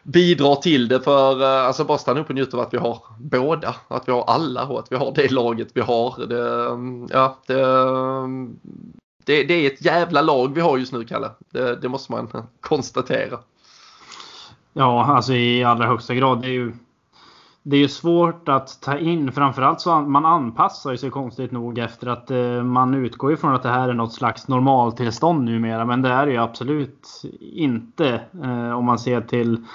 [0.04, 3.02] bidrar till det för eh, alltså bara stanna upp och njuta av att vi har
[3.20, 6.26] båda, att vi har alla och att vi har det laget vi har.
[6.28, 8.60] Det, mm, ja, det, mm,
[9.26, 11.30] det, det är ett jävla lag vi har just nu Kalle.
[11.50, 13.40] Det, det måste man konstatera.
[14.74, 16.42] Ja, alltså i allra högsta grad.
[16.42, 16.74] Det är ju
[17.70, 19.32] det är ju svårt att ta in.
[19.32, 23.70] Framförallt så man anpassar sig konstigt nog efter att eh, man utgår ifrån att det
[23.70, 25.86] här är något slags normaltillstånd numera.
[25.86, 27.08] Men det är det ju absolut
[27.40, 28.22] inte.
[28.44, 29.66] Eh, om man ser till,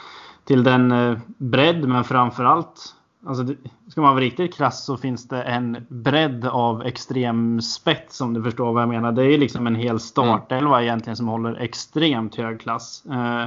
[0.44, 2.94] till den eh, bredd men framförallt
[3.26, 3.54] Alltså,
[3.88, 8.42] ska man vara riktigt krass så finns det en bredd av extrem spets om du
[8.42, 9.12] förstår vad jag menar.
[9.12, 13.04] Det är liksom en hel startelva egentligen som håller extremt hög klass.
[13.06, 13.46] Eh,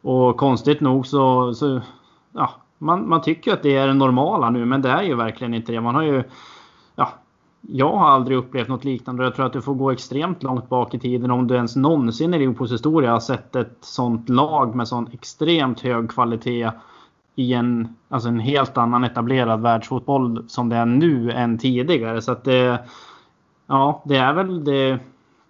[0.00, 1.80] och konstigt nog så, så
[2.32, 5.54] ja, man, man tycker att det är det normala nu, men det är ju verkligen
[5.54, 5.80] inte det.
[5.80, 6.24] Man har ju,
[6.96, 7.08] ja,
[7.60, 9.24] jag har aldrig upplevt något liknande.
[9.24, 12.34] Jag tror att du får gå extremt långt bak i tiden om du ens någonsin
[12.34, 16.70] i Liverpools historia har sett ett sånt lag med sån extremt hög kvalitet
[17.34, 22.22] i en, alltså en helt annan etablerad världsfotboll som det är nu än tidigare.
[22.22, 22.78] Så att det,
[23.66, 24.98] ja, det är väl det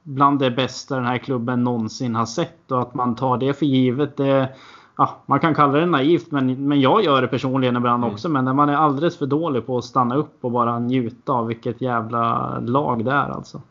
[0.03, 3.67] bland det bästa den här klubben någonsin har sett och att man tar det för
[3.67, 4.17] givet.
[4.17, 4.49] Det,
[4.97, 8.15] ja, man kan kalla det naivt, men, men jag gör det personligen ibland mm.
[8.15, 8.29] också.
[8.29, 11.47] Men när man är alldeles för dålig på att stanna upp och bara njuta av
[11.47, 13.63] vilket jävla lag det är alltså.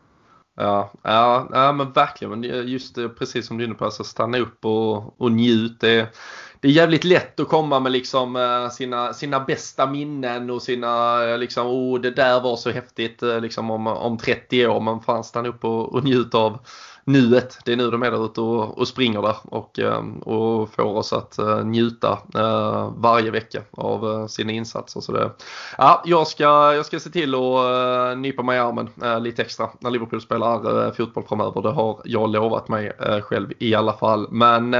[0.56, 2.40] Ja, ja, ja men verkligen.
[2.40, 5.80] Men just precis som du är inne på, alltså stanna upp och, och njut.
[5.80, 6.14] Det,
[6.60, 11.24] det är jävligt lätt att komma med liksom eh, sina, sina bästa minnen och sina
[11.24, 14.80] eh, liksom, oh det där var så häftigt eh, liksom om, om 30 år.
[14.80, 16.58] Men fan stanna upp och, och njut av
[17.04, 17.58] nuet.
[17.64, 20.84] Det är nu de är där ute och, och springer där och, ehm, och får
[20.84, 25.00] oss att eh, njuta eh, varje vecka av eh, sina insatser.
[25.00, 25.30] Så det,
[25.78, 28.88] ja, jag, ska, jag ska se till att nypa mig i armen
[29.22, 31.62] lite extra när Liverpool spelar fotboll framöver.
[31.62, 32.92] Det har jag lovat mig
[33.22, 34.26] själv i alla fall.
[34.30, 34.72] Men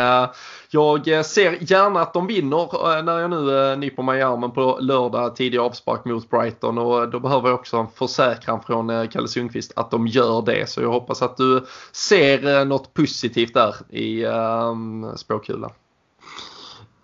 [0.70, 5.36] jag ser gärna att de vinner när jag nu nyper mig i armen på lördag
[5.36, 9.90] tidig avspark mot Brighton och då behöver jag också en försäkran från Kalle Sundqvist att
[9.90, 10.68] de gör det.
[10.70, 11.64] Så jag hoppas att du
[12.12, 15.70] ser eh, något positivt där i ehm, um, spåkulan.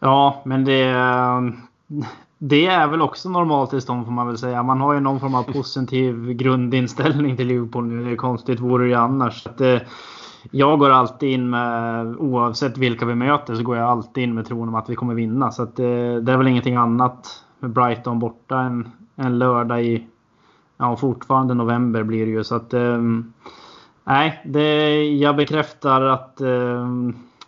[0.00, 1.56] Ja, men det, ehm,
[2.38, 4.62] det är väl också normaltillstånd får man väl säga.
[4.62, 8.04] Man har ju någon form av positiv grundinställning till Liverpool nu.
[8.04, 9.46] Det är konstigt vore det ju annars.
[9.46, 9.78] Att, eh,
[10.50, 14.46] jag går alltid in med, oavsett vilka vi möter, så går jag alltid in med
[14.46, 15.50] tron om att vi kommer vinna.
[15.50, 20.06] Så att, eh, det är väl ingenting annat med Brighton borta en, en lördag i,
[20.76, 22.44] ja fortfarande november blir det ju.
[22.44, 23.32] Så att, ehm,
[24.08, 26.86] Nej, det, jag bekräftar att eh,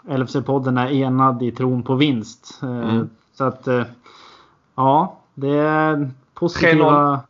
[0.09, 2.59] LFC-podden är enad i tron på vinst.
[2.63, 3.11] Eh, mm.
[3.35, 3.83] Så att eh,
[4.75, 7.21] ja, det är positiva...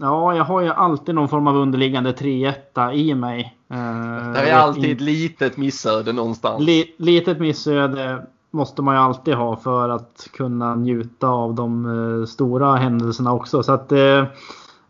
[0.00, 3.56] Ja, jag har ju alltid någon form av underliggande 3-1 i mig.
[3.70, 6.62] Eh, det är alltid ett litet missöde någonstans.
[6.62, 12.26] Li, litet missöde måste man ju alltid ha för att kunna njuta av de eh,
[12.26, 13.62] stora händelserna också.
[13.62, 14.24] Så att, eh,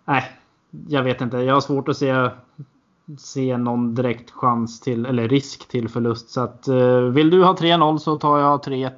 [0.05, 0.25] nej,
[0.89, 1.37] jag vet inte.
[1.37, 2.31] Jag har svårt att se
[3.19, 6.31] se någon direkt chans till, eller risk till förlust.
[6.31, 8.93] Så att, eh, vill du ha 3-0 så tar jag 3-1.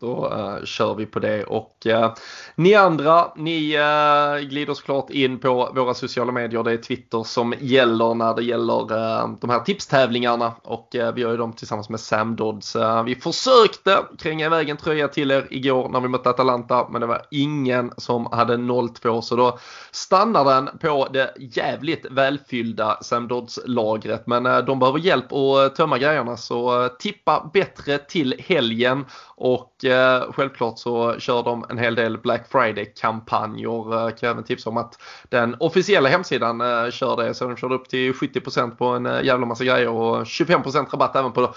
[0.00, 2.14] Då uh, kör vi på det och uh,
[2.54, 6.62] ni andra, ni uh, glider såklart in på våra sociala medier.
[6.62, 8.86] Det är Twitter som gäller när det gäller
[9.40, 12.76] de här tipstävlingarna och vi gör ju dem tillsammans med Sam Dodds.
[13.06, 17.06] vi försökte kränga iväg en tröja till er igår när vi mötte Atalanta men det
[17.06, 19.58] var ingen som hade 0-2 så då
[19.92, 24.26] stannar den på det jävligt välfyllda Sam Dodds-lagret.
[24.26, 29.04] Men de behöver hjälp att tömma grejerna så tippa bättre till helgen
[29.36, 33.94] och eh, självklart så kör de en hel del Black Friday-kampanjer.
[33.94, 37.34] Eh, kan jag även tipsa om att den officiella hemsidan eh, kör det.
[37.34, 41.16] Så de körde upp till 70% på en eh, jävla massa grejer och 25% rabatt
[41.16, 41.54] även på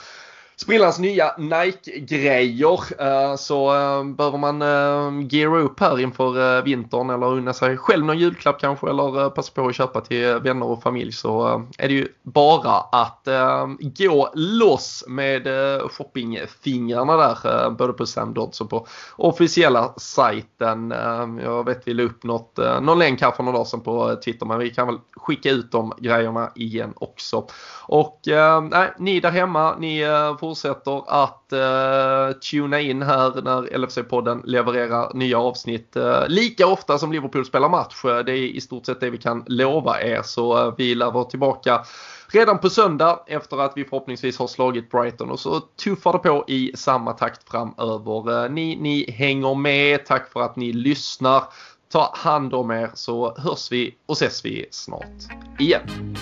[0.59, 2.79] Sprillans nya Nike-grejer.
[3.01, 8.05] Eh, så eh, behöver man eh, geara upp här inför vintern eller unna sig själv
[8.05, 11.93] någon julklapp kanske eller passa på att köpa till vänner och familj så är det
[11.93, 13.27] ju bara att
[13.79, 15.47] gå loss med
[15.91, 20.93] shoppingfingrarna där både på Sam Dodds och på officiella sajten.
[21.43, 24.45] Jag vet vi la upp något, någon länk här för några dagar sedan på Twitter
[24.45, 27.47] men vi kan väl skicka ut de grejerna igen också.
[27.81, 28.21] Och
[28.71, 30.05] nej, ni där hemma, ni
[30.39, 36.97] får fortsätter att eh, tuna in här när LFC-podden levererar nya avsnitt eh, lika ofta
[36.97, 38.05] som Liverpool spelar match.
[38.05, 41.11] Eh, det är i stort sett det vi kan lova er så eh, vi lär
[41.11, 41.85] vara tillbaka
[42.27, 46.45] redan på söndag efter att vi förhoppningsvis har slagit Brighton och så tuffar det på
[46.47, 48.43] i samma takt framöver.
[48.43, 50.05] Eh, ni, ni hänger med.
[50.05, 51.43] Tack för att ni lyssnar.
[51.91, 56.15] Ta hand om er så hörs vi och ses vi snart igen.